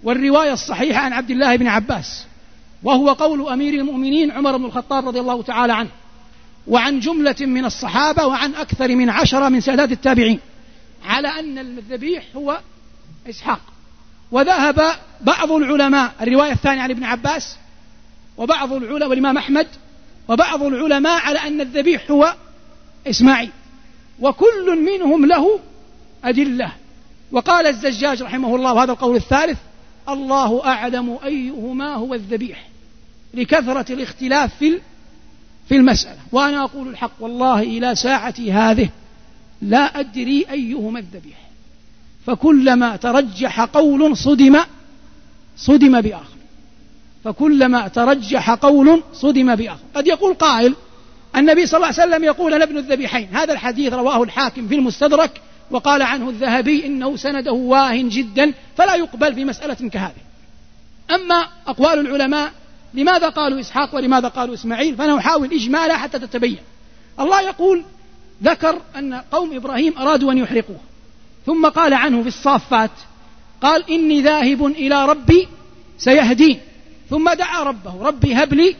والرواية 0.03 0.53
الصحيحة 0.53 1.01
عن 1.01 1.13
عبد 1.13 1.31
الله 1.31 1.57
بن 1.57 1.67
عباس 1.67 2.27
وهو 2.83 3.13
قول 3.13 3.49
أمير 3.49 3.75
المؤمنين 3.75 4.31
عمر 4.31 4.57
بن 4.57 4.65
الخطاب 4.65 5.09
رضي 5.09 5.21
الله 5.21 5.43
تعالى 5.43 5.73
عنه 5.73 5.91
وعن 6.67 7.01
جملة 7.01 7.37
من 7.41 7.65
الصحابة 7.65 8.27
وعن 8.27 8.55
أكثر 8.55 8.89
من 8.89 9.11
عشرة 9.11 9.49
من 9.49 9.61
سادات 9.61 9.93
التابعين 9.93 10.41
على 11.05 11.29
أن 11.29 11.59
الذبيح 11.59 12.25
هو 12.37 12.61
إسحاق. 13.31 13.61
وذهب 14.31 14.93
بعض 15.21 15.53
العلماء 15.53 16.13
الرواية 16.21 16.53
الثانية 16.53 16.83
عن 16.83 16.91
ابن 16.91 17.05
عباس 17.05 17.57
وبعض 18.37 18.73
العلماء 18.73 19.09
والإمام 19.09 19.39
أحمد 19.39 19.67
وبعض 20.29 20.63
العلماء 20.63 21.21
على 21.21 21.39
أن 21.39 21.61
الذبيح 21.61 22.11
هو 22.11 22.35
إسماعيل. 23.07 23.51
وكل 24.21 24.85
منهم 24.85 25.27
له 25.27 25.61
أدلة. 26.25 26.73
وقال 27.33 27.67
الزجاج 27.67 28.23
رحمه 28.23 28.57
الله 28.57 28.73
وهذا 28.73 28.93
القول 28.93 29.17
الثالث 29.17 29.59
الله 30.09 30.65
أعلم 30.65 31.19
أيهما 31.25 31.95
هو 31.95 32.15
الذبيح 32.15 32.69
لكثرة 33.35 33.93
الاختلاف 33.93 34.55
في 34.59 34.81
في 35.69 35.77
المسألة. 35.77 36.19
وأنا 36.33 36.65
أقول 36.65 36.89
الحق 36.89 37.13
والله 37.21 37.63
إلى 37.63 37.95
ساعتي 37.95 38.53
هذه 38.53 38.89
لا 39.63 40.01
أدري 40.01 40.47
أيهما 40.51 40.99
الذبيح. 40.99 41.49
فكلما 42.27 42.97
ترجح 42.97 43.61
قول 43.61 44.17
صدم 44.17 44.57
صدم 45.57 46.01
بآخر. 46.01 46.39
فكلما 47.25 47.89
ترجح 47.89 48.51
قول 48.51 49.03
صدم 49.13 49.57
بآخر. 49.57 49.85
قد 49.95 50.07
يقول 50.07 50.35
قائل 50.35 50.75
النبي 51.37 51.67
صلى 51.67 51.77
الله 51.77 51.87
عليه 51.87 52.09
وسلم 52.09 52.25
يقول 52.25 52.55
أنا 52.55 52.65
ابن 52.65 52.77
الذبيحين. 52.79 53.29
هذا 53.33 53.53
الحديث 53.53 53.93
رواه 53.93 54.23
الحاكم 54.23 54.69
في 54.69 54.75
المستدرك 54.75 55.41
وقال 55.71 56.03
عنه 56.03 56.29
الذهبي 56.29 56.87
إنه 56.87 57.17
سنده 57.17 57.53
واه 57.53 57.95
جدا 57.95 58.53
فلا 58.77 58.95
يقبل 58.95 59.35
في 59.35 59.45
مسألة 59.45 59.89
كهذه. 59.89 60.23
أما 61.11 61.47
أقوال 61.67 61.99
العلماء 61.99 62.53
لماذا 62.95 63.29
قالوا 63.29 63.61
إسحاق 63.61 63.95
ولماذا 63.95 64.29
قالوا 64.29 64.55
إسماعيل 64.55 64.97
فأنا 64.97 65.19
أحاول 65.19 65.53
إجمالها 65.53 65.97
حتى 65.97 66.19
تتبين. 66.19 66.59
الله 67.21 67.41
يقول 67.41 67.85
ذكر 68.43 68.79
أن 68.97 69.15
قوم 69.15 69.57
إبراهيم 69.57 69.99
أرادوا 69.99 70.33
أن 70.33 70.39
يحرقوه. 70.39 70.81
ثم 71.47 71.67
قال 71.67 71.95
عنه 71.95 72.23
في 72.23 72.29
الصافات 72.29 72.91
قال 73.63 73.91
إني 73.91 74.21
ذاهب 74.21 74.67
إلى 74.67 75.07
ربي 75.07 75.49
سيهدين. 75.99 76.61
ثم 77.11 77.33
دعا 77.33 77.63
ربه 77.63 78.03
ربي 78.03 78.35
هب 78.35 78.55
لي 78.55 78.77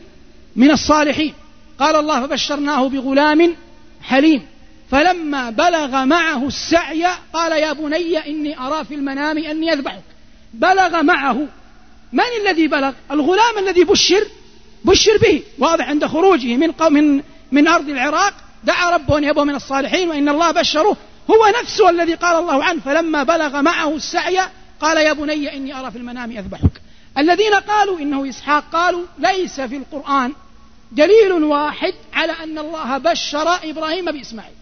من 0.55 0.71
الصالحين. 0.71 1.33
قال 1.79 1.95
الله 1.95 2.27
فبشرناه 2.27 2.89
بغلام 2.89 3.55
حليم. 4.01 4.45
فلما 4.91 5.49
بلغ 5.49 6.05
معه 6.05 6.47
السعي 6.47 7.07
قال 7.33 7.51
يا 7.51 7.73
بني 7.73 8.17
إني 8.27 8.59
أرى 8.59 8.85
في 8.85 8.95
المنام 8.95 9.37
أني 9.37 9.73
أذبحك. 9.73 10.03
بلغ 10.53 11.01
معه. 11.01 11.47
من 12.13 12.23
الذي 12.41 12.67
بلغ؟ 12.67 12.93
الغلام 13.11 13.57
الذي 13.57 13.83
بشر 13.83 14.27
بشر 14.85 15.17
به. 15.17 15.43
واضح 15.59 15.89
عند 15.89 16.05
خروجه 16.05 16.57
من 16.57 16.73
من 16.89 17.23
من 17.51 17.67
أرض 17.67 17.89
العراق. 17.89 18.33
دعا 18.63 18.95
ربه 18.95 19.17
أن 19.17 19.23
يبوه 19.23 19.43
من 19.43 19.55
الصالحين 19.55 20.09
وإن 20.09 20.29
الله 20.29 20.51
بشره. 20.51 20.97
هو 21.31 21.53
نفسه 21.61 21.89
الذي 21.89 22.13
قال 22.13 22.39
الله 22.39 22.63
عنه. 22.63 22.81
فلما 22.85 23.23
بلغ 23.23 23.61
معه 23.61 23.95
السعي 23.95 24.39
قال 24.81 24.97
يا 24.97 25.13
بني 25.13 25.55
إني 25.55 25.79
أرى 25.79 25.91
في 25.91 25.97
المنام 25.97 26.31
أذبحك. 26.31 26.81
الذين 27.17 27.53
قالوا 27.53 27.99
إنه 27.99 28.29
إسحاق 28.29 28.63
قالوا 28.73 29.05
ليس 29.19 29.61
في 29.61 29.77
القرآن. 29.77 30.33
دليل 30.91 31.31
واحد 31.31 31.93
على 32.13 32.31
أن 32.43 32.59
الله 32.59 32.97
بشر 32.97 33.69
إبراهيم 33.69 34.05
بإسماعيل. 34.05 34.53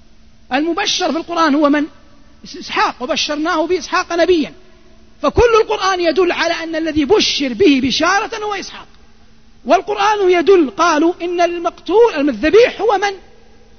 المبشر 0.54 1.12
في 1.12 1.18
القرآن 1.18 1.56
هو 1.56 1.70
من؟ 1.70 1.86
إسحاق. 2.46 2.96
وبشرناه 3.02 3.68
بإسحاق 3.68 4.14
نبيا. 4.14 4.54
فكل 5.22 5.56
القرآن 5.62 6.00
يدل 6.00 6.32
على 6.32 6.54
أن 6.54 6.76
الذي 6.76 7.06
بشر 7.06 7.54
به 7.54 7.82
بشارة 7.84 8.44
هو 8.44 8.54
إسحاق. 8.54 8.88
والقرآن 9.66 10.30
يدل 10.30 10.70
قالوا 10.70 11.14
إن 11.22 11.42
المقتول 11.42 12.30
الذبيح 12.30 12.82
هو 12.82 12.98
من؟ 12.98 13.12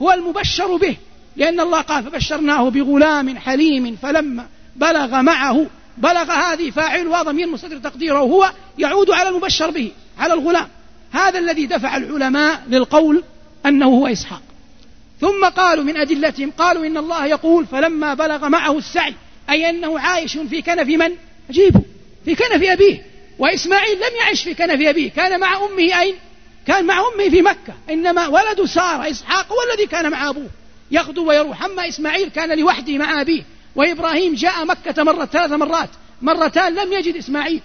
هو 0.03 0.13
المبشر 0.13 0.77
به. 0.77 0.97
لأن 1.37 1.61
الله 1.61 1.81
قال 1.81 2.05
فبشرناه 2.05 2.69
بغلام 2.69 3.39
حليم 3.39 3.97
فلما 4.03 4.47
بلغ 4.77 5.21
معه 5.21 5.67
بلغ 5.99 6.33
هذه 6.33 6.71
فاعل 6.71 7.09
وضمير 7.09 7.47
مستتر 7.47 7.79
تقديره 7.79 8.19
هو 8.19 8.53
يعود 8.79 9.11
على 9.11 9.29
المبشر 9.29 9.71
به 9.71 9.93
على 10.19 10.35
الغلام. 10.35 10.69
هذا 11.13 11.39
الذي 11.39 11.67
دفع 11.67 11.97
العلماء 11.97 12.63
للقول 12.69 13.25
أنه 13.67 13.87
هو 13.87 14.07
إسحاق. 14.07 14.43
ثم 15.21 15.45
قالوا 15.45 15.85
من 15.85 15.97
أدلتهم 15.97 16.51
قالوا 16.51 16.87
إن 16.87 16.97
الله 16.97 17.27
يقول 17.27 17.67
فلما 17.67 18.15
بلغ 18.15 18.49
معه 18.49 18.79
السعي 18.79 19.15
أي 19.51 19.71
أنه 19.71 20.01
عايش 20.01 20.39
في 20.39 20.63
كنف 20.63 20.89
من؟ 20.89 21.11
أجيبه 21.51 21.83
في 22.25 22.35
كنف 22.35 22.63
أبيه. 22.63 23.03
وإسماعيل 23.39 23.97
لم 23.97 24.17
يعش 24.21 24.43
في 24.43 24.55
كنف 24.55 24.81
أبيه. 24.89 25.11
كان 25.11 25.41
مع 25.41 25.57
أمه 25.57 26.01
أين؟ 26.01 26.15
كان 26.67 26.85
مع 26.85 27.01
أمه 27.01 27.29
في 27.31 27.43
مكة. 27.43 27.75
إنما 27.91 28.27
ولد 28.27 28.65
سارة 28.65 29.11
إسحاق 29.11 29.53
هو 29.53 29.57
الذي 29.73 29.87
كان 29.87 30.11
مع 30.11 30.29
أبوه. 30.29 30.51
يغدو 30.91 31.29
ويروح. 31.29 31.65
أما 31.65 31.89
إسماعيل 31.89 32.29
كان 32.29 32.59
لوحده 32.59 32.99
مع 32.99 33.21
أبيه. 33.21 33.43
وإبراهيم 33.77 34.35
جاء 34.35 34.65
مكة 34.65 35.03
مرة 35.03 35.25
ثلاث 35.25 35.51
مرات. 35.51 35.91
مرتان 36.23 36.75
لم 36.75 36.93
يجد 36.93 37.17
إسماعيل. 37.17 37.61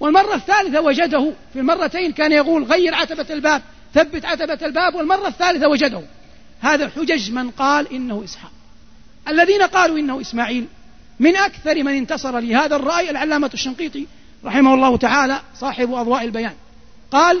والمرة 0.00 0.34
الثالثة 0.34 0.80
وجده 0.80 1.32
في 1.52 1.58
المرتين 1.58 2.12
كان 2.12 2.32
يقول 2.32 2.64
غير 2.64 2.94
عتبة 2.94 3.26
الباب 3.30 3.62
ثبت 3.94 4.24
عتبة 4.24 4.58
الباب 4.66 4.94
والمرة 4.94 5.28
الثالثة 5.28 5.68
وجده. 5.68 6.02
هذا 6.60 6.88
حجج 6.88 7.30
من 7.32 7.50
قال 7.50 7.92
إنه 7.92 8.24
إسحاق. 8.24 8.50
الذين 9.28 9.62
قالوا 9.62 9.98
إنه 9.98 10.20
إسماعيل 10.20 10.66
من 11.20 11.36
أكثر 11.36 11.82
من 11.82 11.94
انتصر 11.94 12.38
لهذا 12.38 12.76
الرأي 12.76 13.10
العلامة 13.10 13.50
الشنقيطي 13.54 14.06
رحمه 14.44 14.74
الله 14.74 14.96
تعالى 14.96 15.40
صاحب 15.54 15.94
أضواء 15.94 16.24
البيان. 16.24 16.54
قال 17.10 17.40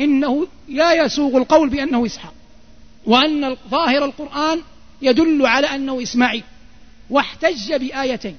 إنه 0.00 0.46
لا 0.68 0.92
يسوغ 0.92 1.36
القول 1.36 1.68
بأنه 1.68 2.06
إسحاق 2.06 2.34
وأن 3.06 3.56
ظاهر 3.70 4.04
القرآن 4.04 4.60
يدل 5.02 5.46
على 5.46 5.66
أنه 5.66 6.02
إسماعيل 6.02 6.42
واحتج 7.10 7.74
بآيتين. 7.74 8.36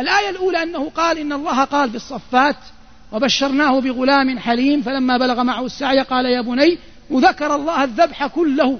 الآية 0.00 0.30
الأولى 0.30 0.62
أنه 0.62 0.90
قال 0.90 1.18
إن 1.18 1.32
الله 1.32 1.64
قال 1.64 1.90
في 1.90 1.96
الصفات 1.96 2.56
وبشرناه 3.12 3.80
بغلام 3.80 4.38
حليم 4.38 4.82
فلما 4.82 5.18
بلغ 5.18 5.42
معه 5.42 5.66
السعي 5.66 6.00
قال 6.00 6.24
يا 6.26 6.40
بني 6.40 6.78
وذكر 7.10 7.54
الله 7.54 7.84
الذبح 7.84 8.26
كله 8.26 8.78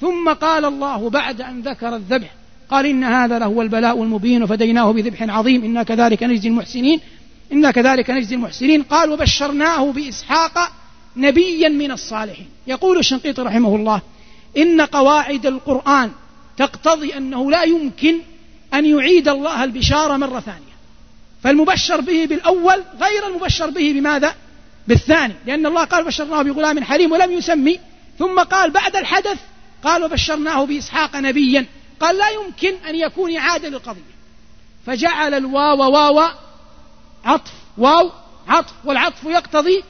ثم 0.00 0.32
قال 0.32 0.64
الله 0.64 1.10
بعد 1.10 1.40
أن 1.40 1.60
ذكر 1.60 1.96
الذبح 1.96 2.34
قال 2.70 2.86
إن 2.86 3.04
هذا 3.04 3.38
لهو 3.38 3.62
البلاء 3.62 4.02
المبين 4.02 4.42
وفديناه 4.42 4.92
بذبح 4.92 5.22
عظيم 5.22 5.64
إنا 5.64 5.82
كذلك 5.82 6.22
نجزي 6.22 6.48
المحسنين 6.48 7.00
إنا 7.52 7.70
كذلك 7.70 8.10
نجزي 8.10 8.34
المحسنين 8.34 8.82
قال 8.82 9.10
وبشرناه 9.10 9.92
بإسحاق 9.92 10.72
نبيا 11.16 11.68
من 11.68 11.90
الصالحين. 11.90 12.46
يقول 12.66 12.98
الشنقيطي 12.98 13.42
رحمه 13.42 13.76
الله 13.76 14.00
إن 14.56 14.80
قواعد 14.80 15.46
القرآن 15.46 16.10
تقتضي 16.56 17.16
أنه 17.16 17.50
لا 17.50 17.62
يمكن 17.62 18.14
أن 18.74 18.86
يعيد 18.86 19.28
الله 19.28 19.64
البشارة 19.64 20.16
مرة 20.16 20.40
ثانية. 20.40 20.78
فالمبشر 21.42 22.00
به 22.00 22.26
بالأول 22.26 22.84
غير 23.00 23.26
المبشر 23.26 23.70
به 23.70 23.92
بماذا؟ 23.92 24.34
بالثاني. 24.88 25.34
لأن 25.46 25.66
الله 25.66 25.84
قال 25.84 26.04
بشرناه 26.04 26.42
بغلام 26.42 26.84
حليم 26.84 27.12
ولم 27.12 27.32
يسمي. 27.32 27.80
ثم 28.18 28.40
قال 28.40 28.70
بعد 28.70 28.96
الحدث. 28.96 29.38
قال 29.84 30.04
وبشرناه 30.04 30.64
بإسحاق 30.64 31.16
نبيا. 31.16 31.66
قال 32.00 32.18
لا 32.18 32.28
يمكن 32.28 32.74
أن 32.88 32.94
يكون 32.94 33.36
إعادة 33.36 33.68
للقضية 33.68 34.18
فجعل 34.86 35.34
الواو 35.34 35.92
واو 35.92 36.28
عطف 37.24 37.52
واو 37.78 38.10
عطف 38.48 38.72
والعطف 38.84 39.24
يقتضي 39.24 39.82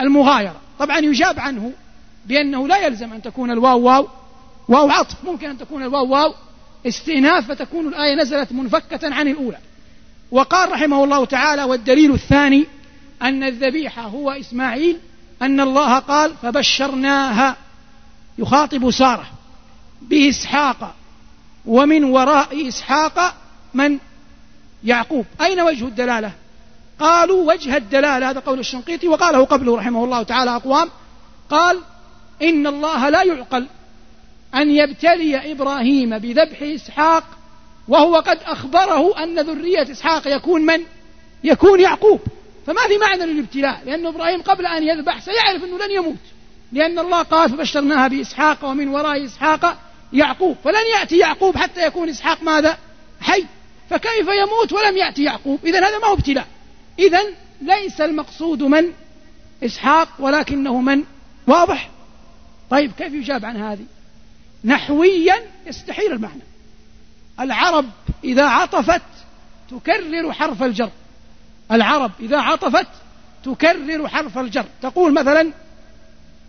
المغايرة. 0.00 0.56
طبعا 0.78 0.98
يجاب 0.98 1.40
عنه 1.40 1.72
بأنه 2.26 2.68
لا 2.68 2.86
يلزم 2.86 3.12
أن 3.12 3.22
تكون 3.22 3.50
الواو 3.50 3.80
واو 3.80 4.08
واو 4.68 4.90
عطف. 4.90 5.14
ممكن 5.24 5.50
أن 5.50 5.58
تكون 5.58 5.82
الواو 5.82 6.08
واو 6.08 6.34
استئناف 6.86 7.48
فتكون 7.48 7.88
الآية 7.88 8.14
نزلت 8.14 8.52
منفكة 8.52 9.14
عن 9.14 9.28
الأولى. 9.28 9.58
وقال 10.30 10.72
رحمه 10.72 11.04
الله 11.04 11.24
تعالى 11.24 11.64
والدليل 11.64 12.14
الثاني 12.14 12.66
أن 13.22 13.42
الذبيحة 13.42 14.02
هو 14.02 14.30
إسماعيل 14.30 14.98
أن 15.42 15.60
الله 15.60 15.98
قال 15.98 16.34
فبشرناها. 16.42 17.56
يخاطب 18.38 18.90
سارة 18.90 19.26
بإسحاق 20.02 20.94
ومن 21.66 22.04
وراء 22.04 22.68
إسحاق 22.68 23.34
من؟ 23.74 23.98
يعقوب. 24.84 25.26
أين 25.40 25.60
وجه 25.60 25.84
الدلالة؟ 25.84 26.32
قالوا 27.00 27.52
وجه 27.52 27.76
الدلالة 27.76 28.30
هذا 28.30 28.40
قول 28.40 28.58
الشنقيطي 28.58 29.08
وقاله 29.08 29.44
قبله 29.44 29.76
رحمه 29.76 30.04
الله 30.04 30.22
تعالى 30.22 30.56
أقوام. 30.56 30.88
قال 31.50 31.80
إن 32.42 32.66
الله 32.66 33.08
لا 33.08 33.22
يعقل 33.22 33.66
أن 34.54 34.70
يبتلي 34.70 35.52
إبراهيم 35.52 36.18
بذبح 36.18 36.62
إسحاق 36.62 37.24
وهو 37.88 38.16
قد 38.16 38.38
أخبره 38.46 39.22
أن 39.22 39.40
ذرية 39.40 39.92
إسحاق 39.92 40.22
يكون 40.26 40.66
من؟ 40.66 40.80
يكون 41.44 41.80
يعقوب. 41.80 42.20
فما 42.66 42.80
في 42.88 42.98
معنى 42.98 43.32
للابتلاء؟ 43.32 43.82
لأن 43.86 44.06
إبراهيم 44.06 44.42
قبل 44.42 44.66
أن 44.66 44.82
يذبح 44.82 45.20
سيعرف 45.20 45.64
أنه 45.64 45.78
لن 45.78 45.90
يموت. 45.90 46.18
لأن 46.72 46.98
الله 46.98 47.22
قال 47.22 47.50
فبشرناها 47.50 48.08
بإسحاق 48.08 48.64
ومن 48.64 48.88
وراء 48.88 49.24
إسحاق 49.24 49.78
يعقوب 50.12 50.56
فلن 50.64 50.86
يأتي 50.98 51.18
يعقوب 51.18 51.56
حتى 51.56 51.86
يكون 51.86 52.08
إسحاق 52.08 52.42
ماذا؟ 52.42 52.78
حي. 53.20 53.44
فكيف 53.90 54.28
يموت 54.28 54.72
ولم 54.72 54.96
يأتي 54.96 55.24
يعقوب؟ 55.24 55.60
إذا 55.64 55.78
هذا 55.88 55.98
ما 55.98 56.06
هو 56.06 56.14
ابتلاء. 56.14 56.46
إذا 56.98 57.20
ليس 57.62 58.00
المقصود 58.00 58.62
من؟ 58.62 58.84
إسحاق 59.64 60.08
ولكنه 60.18 60.80
من؟ 60.80 61.04
واضح؟ 61.46 61.90
طيب 62.70 62.92
كيف 62.98 63.12
يجاب 63.12 63.44
عن 63.44 63.56
هذه؟ 63.56 63.84
نحويا 64.64 65.36
يستحيل 65.66 66.12
المعنى. 66.12 66.42
العرب 67.40 67.86
إذا 68.24 68.44
عطفت 68.44 69.02
تكرر 69.70 70.32
حرف 70.32 70.62
الجر. 70.62 70.90
العرب 71.72 72.10
إذا 72.20 72.38
عطفت 72.38 72.86
تكرر 73.44 74.08
حرف 74.08 74.38
الجر. 74.38 74.64
تقول 74.82 75.12
مثلا 75.12 75.50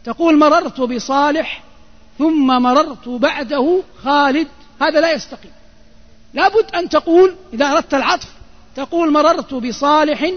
تقول 0.03 0.37
مررت 0.37 0.81
بصالح 0.81 1.63
ثم 2.17 2.47
مررت 2.47 3.09
بعده 3.09 3.83
خالد. 4.03 4.47
هذا 4.81 5.01
لا 5.01 5.11
يستقيم. 5.11 5.51
لابد 6.33 6.75
أن 6.75 6.89
تقول 6.89 7.35
إذا 7.53 7.71
أردت 7.71 7.93
العطف 7.93 8.29
تقول 8.75 9.11
مررت 9.11 9.53
بصالح 9.53 10.31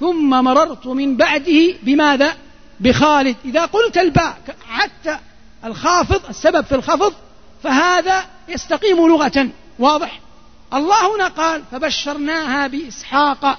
ثم 0.00 0.30
مررت 0.30 0.86
من 0.86 1.16
بعده 1.16 1.74
بماذا؟ 1.82 2.36
بخالد. 2.80 3.36
إذا 3.44 3.64
قلت 3.64 3.98
الباء 3.98 4.38
حتى 4.68 5.18
الخافض 5.64 6.28
السبب 6.28 6.64
في 6.64 6.74
الخفض 6.74 7.14
فهذا 7.62 8.24
يستقيم 8.48 9.08
لغة. 9.08 9.48
واضح؟ 9.78 10.20
الله 10.74 11.16
هنا 11.16 11.28
قال 11.28 11.62
فبشرناها 11.72 12.66
بإسحاق 12.66 13.58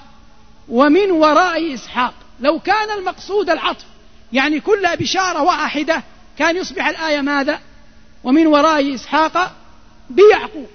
ومن 0.68 1.10
وراء 1.10 1.74
إسحاق. 1.74 2.14
لو 2.40 2.58
كان 2.58 2.98
المقصود 2.98 3.50
العطف 3.50 3.84
يعني 4.32 4.60
كل 4.60 4.88
بشارة 4.96 5.42
واحدة 5.42 6.02
كان 6.38 6.56
يصبح 6.56 6.86
الآية 6.86 7.20
ماذا؟ 7.20 7.60
ومن 8.24 8.46
وراء 8.46 8.94
إسحاق 8.94 9.52
بيعقوب. 10.10 10.68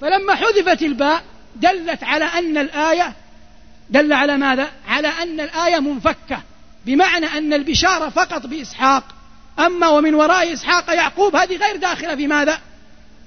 فلما 0.00 0.34
حذفت 0.34 0.82
الباء 0.82 1.22
دلت 1.56 2.04
على 2.04 2.24
أن 2.24 2.58
الآية 2.58 3.12
دل 3.90 4.12
على 4.12 4.36
ماذا؟ 4.36 4.68
على 4.88 5.08
أن 5.08 5.40
الآية 5.40 5.80
منفكة 5.80 6.42
بمعنى 6.86 7.26
أن 7.26 7.52
البشارة 7.52 8.08
فقط 8.08 8.46
بإسحاق. 8.46 9.04
أما 9.66 9.88
ومن 9.88 10.14
وراء 10.14 10.52
إسحاق 10.52 10.94
يعقوب 10.94 11.36
هذه 11.36 11.56
غير 11.56 11.76
داخلة 11.76 12.16
في 12.16 12.26
ماذا؟ 12.26 12.60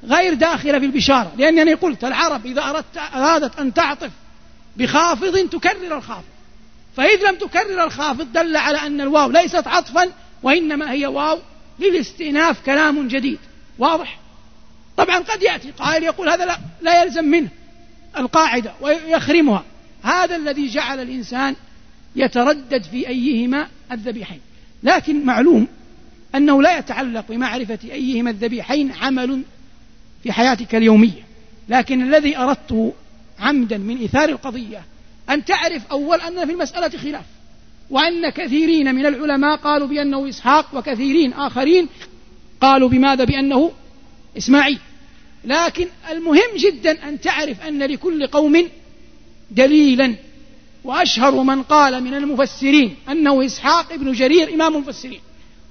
غير 0.04 0.34
داخلة 0.34 0.80
في 0.80 0.86
البشارة 0.86 1.32
لأنني 1.38 1.74
قلت 1.74 2.04
العرب 2.04 2.46
إذا 2.46 2.62
أردت 2.62 2.98
أرادت 3.16 3.60
أن 3.60 3.74
تعطف 3.74 4.12
بخافض 4.78 5.50
تكرر 5.50 5.98
الخافض. 5.98 6.24
فإذ 6.98 7.30
لم 7.30 7.36
تكرر 7.36 7.84
الخافض 7.84 8.34
دل 8.34 8.58
على 8.58 8.78
أن 8.78 9.02
الواو 9.02 9.32
ليست 9.32 9.68
عطفا 9.68 10.10
وإنما 10.44 10.92
هي 10.92 11.06
واو 11.06 11.40
للاستئناف 11.80 12.66
كلام 12.66 13.08
جديد. 13.08 13.40
واضح؟ 13.80 14.20
طبعا 14.98 15.18
قد 15.18 15.44
يأتي 15.44 15.72
قائل 15.72 16.04
يقول 16.04 16.30
هذا 16.30 16.46
لا, 16.46 16.58
لا 16.82 17.04
يلزم 17.04 17.26
منه 17.26 17.50
القاعدة 18.18 18.74
ويخرمها. 18.82 19.64
هذا 20.04 20.36
الذي 20.36 20.68
جعل 20.68 21.00
الإنسان 21.00 21.56
يتردد 22.16 22.84
في 22.84 23.08
أيهما 23.08 23.68
الذبيحين. 23.92 24.42
لكن 24.84 25.26
معلوم 25.26 25.68
أنه 26.36 26.62
لا 26.62 26.78
يتعلق 26.78 27.26
بمعرفة 27.30 27.80
أيهما 27.84 28.30
الذبيحين 28.30 28.92
عمل 28.92 29.42
في 30.24 30.32
حياتك 30.32 30.76
اليومية. 30.76 31.24
لكن 31.70 32.02
الذي 32.02 32.38
أردته 32.38 32.94
عمدا 33.40 33.78
من 33.78 34.04
إثار 34.04 34.30
القضية 34.30 34.82
أن 35.30 35.46
تعرف 35.46 35.88
أول 35.92 36.22
أن 36.22 36.46
في 36.46 36.52
المسألة 36.52 36.98
خلاف 36.98 37.26
وأن 37.90 38.30
كثيرين 38.30 38.96
من 38.96 39.06
العلماء 39.06 39.58
قالوا 39.58 39.88
بأنه 39.88 40.30
إسحاق 40.30 40.66
وكثيرين 40.74 41.34
آخرين 41.34 41.88
قالوا 42.62 42.90
بماذا؟ 42.90 43.24
بأنه 43.24 43.72
إسماعيل. 44.38 44.80
لكن 45.46 45.88
المهم 46.12 46.58
جدا 46.58 47.10
أن 47.10 47.22
تعرف 47.22 47.62
أن 47.62 47.84
لكل 47.84 48.28
قوم 48.28 48.70
دليلا 49.52 50.16
وأشهر 50.84 51.44
من 51.44 51.64
قال 51.64 52.04
من 52.04 52.14
المفسرين 52.14 52.96
أنه 53.10 53.46
إسحاق 53.46 53.94
ابن 53.94 54.12
جرير 54.12 54.54
إمام 54.54 54.76
المفسرين 54.76 55.20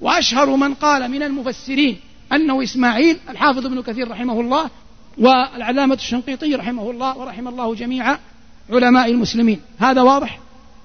وأشهر 0.03 0.57
من 0.57 0.75
قال 0.75 1.11
من 1.11 1.23
المفسرين 1.23 1.97
أنه 2.33 2.63
إسماعيل 2.63 3.19
الحافظ 3.29 3.67
ابن 3.67 3.83
كثير 3.83 4.11
رحمه 4.11 4.41
الله 4.41 4.71
والعلامة 5.19 5.95
الشنقيطي 5.95 6.55
رحمه 6.55 6.91
الله 6.91 7.19
ورحم 7.19 7.49
الله 7.49 7.75
جميع 7.75 8.19
علماء 8.71 9.11
المسلمين. 9.11 9.61
هذا 9.79 10.03
واضح؟ 10.03 10.39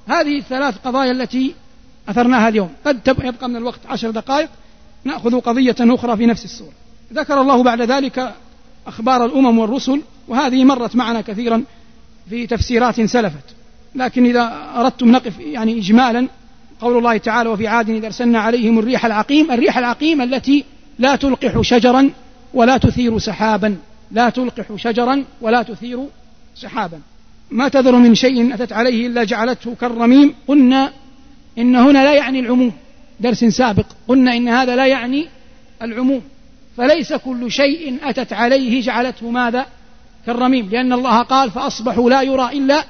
هذه 0.08 0.38
الثلاث 0.38 0.78
قضايا 0.78 1.12
التي 1.12 1.54
أثرناها 2.10 2.50
اليوم. 2.50 2.70
قد 2.86 3.00
يبقى 3.08 3.50
من 3.50 3.56
الوقت 3.56 3.80
عشر 3.90 4.12
دقائق. 4.12 4.50
نأخذ 5.04 5.40
قضية 5.40 5.76
أخرى 5.80 6.18
في 6.18 6.26
نفس 6.26 6.46
السورة 6.46 6.74
ذكر 7.14 7.42
الله 7.42 7.64
بعد 7.64 7.82
ذلك 7.82 8.34
أخبار 8.88 9.26
الأمم 9.26 9.60
والرسل 9.60 10.02
وهذه 10.28 10.64
مرت 10.64 10.96
معنا 10.96 11.22
كثيرا 11.22 11.64
في 12.30 12.48
تفسيرات 12.48 13.02
سلفت. 13.02 13.56
لكن 13.96 14.26
إذا 14.26 14.72
أردتم 14.76 15.12
نقف 15.12 15.40
يعني 15.40 15.80
إجمالا 15.80 16.28
قول 16.82 16.98
الله 16.98 17.18
تعالى 17.18 17.50
وفي 17.50 17.68
عاد 17.68 17.90
إذا 17.90 18.06
أرسلنا 18.06 18.40
عليهم 18.40 18.80
الريح 18.80 19.06
العقيم 19.06 19.52
الريح 19.52 19.78
العقيم 19.78 20.22
التي 20.22 20.64
لا 21.00 21.16
تلقح 21.16 21.62
شجرا 21.62 22.10
ولا 22.54 22.78
تثير 22.78 23.20
سحابا. 23.20 23.76
لا 24.12 24.30
تلقح 24.30 24.76
شجرا 24.76 25.24
ولا 25.42 25.64
تثير 25.64 26.00
سحابا. 26.56 27.00
ما 27.52 27.68
تذر 27.68 27.96
من 27.96 28.16
شيء 28.16 28.54
أتت 28.54 28.74
عليه 28.74 29.08
إلا 29.08 29.24
جعلته 29.24 29.76
كالرميم. 29.82 30.34
قلنا 30.48 30.92
إن 31.58 31.76
هنا 31.76 32.04
لا 32.04 32.14
يعني 32.14 32.40
العموم. 32.40 32.72
درس 33.20 33.46
سابق. 33.46 33.86
قلنا 34.08 34.38
إن 34.38 34.50
هذا 34.50 34.76
لا 34.76 34.86
يعني 34.86 35.28
العموم. 35.82 36.22
فليس 36.78 37.14
كل 37.14 37.52
شيء 37.52 37.98
أتت 38.04 38.34
عليه 38.34 38.82
جعلته 38.82 39.30
ماذا؟ 39.30 39.66
كالرميم. 40.26 40.70
لأن 40.70 40.94
الله 40.94 41.22
قال 41.22 41.52
فأصبحوا 41.52 42.10
لا 42.10 42.22
يرى 42.22 42.50
إلا 42.54 42.84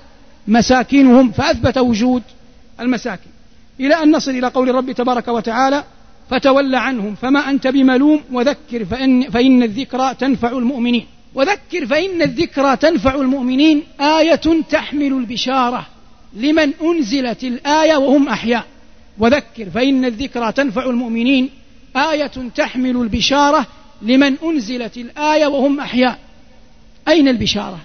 مساكنهم 0.47 1.31
فأثبت 1.31 1.77
وجود 1.77 2.23
المساكن 2.79 3.36
إلى 3.79 3.93
أن 4.03 4.11
نصل 4.11 4.31
إلى 4.31 4.47
قول 4.47 4.69
الرب 4.69 4.91
تبارك 4.91 5.27
وتعالى 5.27 5.83
فتول 6.29 6.75
عنهم 6.75 7.15
فما 7.15 7.49
أنت 7.49 7.67
بملوم 7.67 8.21
وذكر 8.31 8.85
فإن, 8.85 9.29
فإن 9.29 9.63
الذكرى 9.63 10.13
تنفع 10.13 10.49
المؤمنين. 10.49 11.05
وذكر 11.35 11.85
فإن 11.85 12.21
الذكرى 12.21 12.77
تنفع 12.77 13.15
المؤمنين 13.15 13.83
آية 13.99 14.61
تحمل 14.69 15.13
البشارة 15.13 15.87
لمن 16.33 16.73
أنزلت 16.81 17.43
الآية 17.43 17.97
وهم 17.97 18.27
أحياء. 18.27 18.65
وذكر 19.19 19.69
فإن 19.69 20.05
الذكرى 20.05 20.51
تنفع 20.51 20.85
المؤمنين 20.85 21.49
آية 21.95 22.31
تحمل 22.55 22.97
البشارة 22.97 23.65
لمن 24.01 24.35
أنزلت 24.43 24.97
الآية 24.97 25.47
وهم 25.47 25.79
أحياء. 25.79 26.19
أين 27.07 27.27
البشارة؟ 27.27 27.79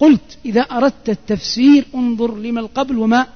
قلت 0.00 0.38
إذا 0.44 0.60
أردت 0.60 1.08
التفسير 1.08 1.84
انظر 1.94 2.36
لما 2.36 2.60
القبل 2.60 2.98
وما 2.98 3.26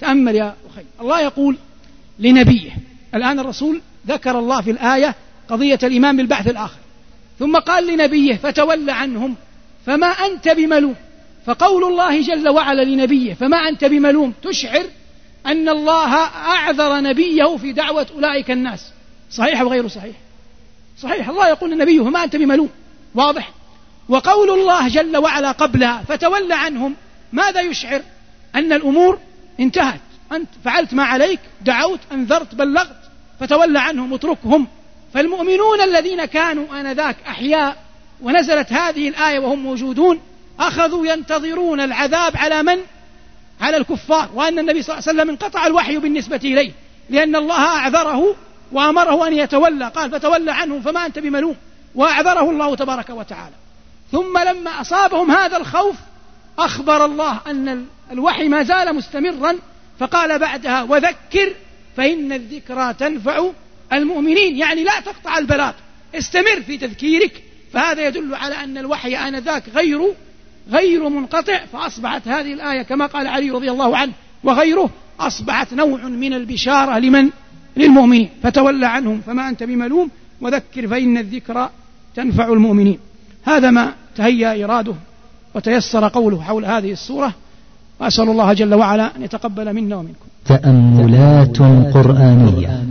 تأمل 0.00 0.34
يا 0.34 0.54
أخي. 0.70 0.84
الله 1.00 1.20
يقول 1.20 1.56
لنبيه 2.18 2.70
الآن 3.14 3.38
الرسول 3.38 3.80
ذكر 4.06 4.38
الله 4.38 4.60
في 4.60 4.70
الآية 4.70 5.14
قضية 5.48 5.78
الإيمان 5.82 6.16
بالبعث 6.16 6.48
الآخر. 6.48 6.78
ثم 7.38 7.56
قال 7.56 7.86
لنبيه 7.86 8.34
فتول 8.34 8.90
عنهم 8.90 9.34
فما 9.86 10.06
أنت 10.06 10.48
بملوم؟ 10.48 10.94
فقول 11.46 11.84
الله 11.84 12.20
جل 12.20 12.48
وعلا 12.48 12.82
لنبيه 12.82 13.34
فما 13.34 13.56
أنت 13.56 13.84
بملوم؟ 13.84 14.32
تشعر 14.42 14.84
أن 15.46 15.68
الله 15.68 16.14
أعذر 16.24 17.00
نبيه 17.00 17.56
في 17.56 17.72
دعوة 17.72 18.06
أولئك 18.14 18.50
الناس. 18.50 18.92
صحيح 19.30 19.60
أو 19.60 19.68
غير 19.68 19.88
صحيح؟ 19.88 20.16
صحيح. 21.02 21.28
الله 21.28 21.48
يقول 21.48 21.70
لنبيه 21.70 22.02
فما 22.02 22.24
أنت 22.24 22.36
بملوم؟ 22.36 22.68
واضح. 23.14 23.50
وقول 24.08 24.50
الله 24.50 24.88
جل 24.88 25.16
وعلا 25.16 25.52
قبلها 25.52 26.02
فتول 26.08 26.52
عنهم 26.52 26.94
ماذا 27.32 27.60
يشعر؟ 27.60 28.02
أن 28.54 28.72
الأمور 28.72 29.18
انتهت. 29.60 30.00
أنت 30.32 30.48
فعلت 30.64 30.94
ما 30.94 31.04
عليك 31.04 31.40
دعوت 31.60 32.00
أنذرت 32.12 32.54
بلغت 32.54 32.96
فتول 33.40 33.76
عنهم 33.76 34.14
اتركهم. 34.14 34.66
فالمؤمنون 35.14 35.80
الذين 35.80 36.24
كانوا 36.24 36.80
آنذاك 36.80 37.16
أحياء 37.26 37.76
ونزلت 38.22 38.72
هذه 38.72 39.08
الآية 39.08 39.38
وهم 39.38 39.58
موجودون 39.58 40.20
أخذوا 40.60 41.06
ينتظرون 41.06 41.80
العذاب 41.80 42.36
على 42.36 42.62
من؟ 42.62 42.78
على 43.60 43.76
الكفار. 43.76 44.30
وأن 44.34 44.58
النبي 44.58 44.82
صلى 44.82 44.98
الله 44.98 45.08
عليه 45.08 45.18
وسلم 45.18 45.30
انقطع 45.30 45.66
الوحي 45.66 45.98
بالنسبة 45.98 46.40
إليه 46.44 46.72
لأن 47.10 47.36
الله 47.36 47.76
أعذره 47.76 48.36
وأمره 48.72 49.26
أن 49.26 49.32
يتولى. 49.32 49.88
قال 49.88 50.10
فتولى 50.10 50.52
عنهم 50.52 50.80
فما 50.80 51.06
أنت 51.06 51.18
بملوم. 51.18 51.56
وأعذره 51.94 52.50
الله 52.50 52.76
تبارك 52.76 53.10
وتعالى. 53.10 53.54
ثم 54.12 54.38
لما 54.38 54.80
أصابهم 54.80 55.30
هذا 55.30 55.56
الخوف 55.56 55.96
أخبر 56.58 57.04
الله 57.04 57.40
أن 57.46 57.84
الوحي 58.12 58.48
ما 58.48 58.62
زال 58.62 58.94
مستمرا 58.96 59.54
فقال 59.98 60.38
بعدها 60.38 60.82
وذكر 60.82 61.52
فإن 61.96 62.32
الذكرى 62.32 62.94
تنفع 62.94 63.50
المؤمنين. 63.92 64.56
يعني 64.56 64.84
لا 64.84 65.00
تقطع 65.00 65.38
البلاغ 65.38 65.72
استمر 66.14 66.62
في 66.66 66.78
تذكيرك. 66.78 67.42
فهذا 67.72 68.06
يدل 68.06 68.34
على 68.34 68.54
أن 68.54 68.78
الوحي 68.78 69.16
آنذاك 69.16 69.62
غير 69.74 70.14
غير 70.70 71.08
منقطع. 71.08 71.58
فأصبحت 71.72 72.28
هذه 72.28 72.52
الآية 72.52 72.82
كما 72.82 73.06
قال 73.06 73.26
علي 73.26 73.50
رضي 73.50 73.70
الله 73.70 73.96
عنه 73.96 74.12
وغيره 74.44 74.90
أصبحت 75.20 75.74
نوع 75.74 76.04
من 76.04 76.32
البشارة 76.32 76.98
لمن؟ 76.98 77.30
للمؤمنين. 77.76 78.30
فتولى 78.42 78.86
عنهم 78.86 79.20
فما 79.20 79.48
أنت 79.48 79.62
بملوم 79.62 80.10
وذكر 80.40 80.88
فإن 80.88 81.18
الذكرى 81.18 81.70
تنفع 82.16 82.52
المؤمنين. 82.52 82.98
هذا 83.44 83.70
ما 83.70 83.94
تهيأ 84.16 84.64
إراده. 84.64 84.94
وتيسر 85.54 86.08
قوله 86.08 86.40
حول 86.42 86.64
هذه 86.64 86.92
السورة 86.92 87.34
وأسأل 88.00 88.28
الله 88.28 88.52
جل 88.52 88.74
وعلا 88.74 89.16
أن 89.16 89.22
يتقبل 89.22 89.74
منا 89.74 89.96
ومنكم. 89.96 90.26
تأملات 90.46 91.58
قرآنية. 91.94 92.84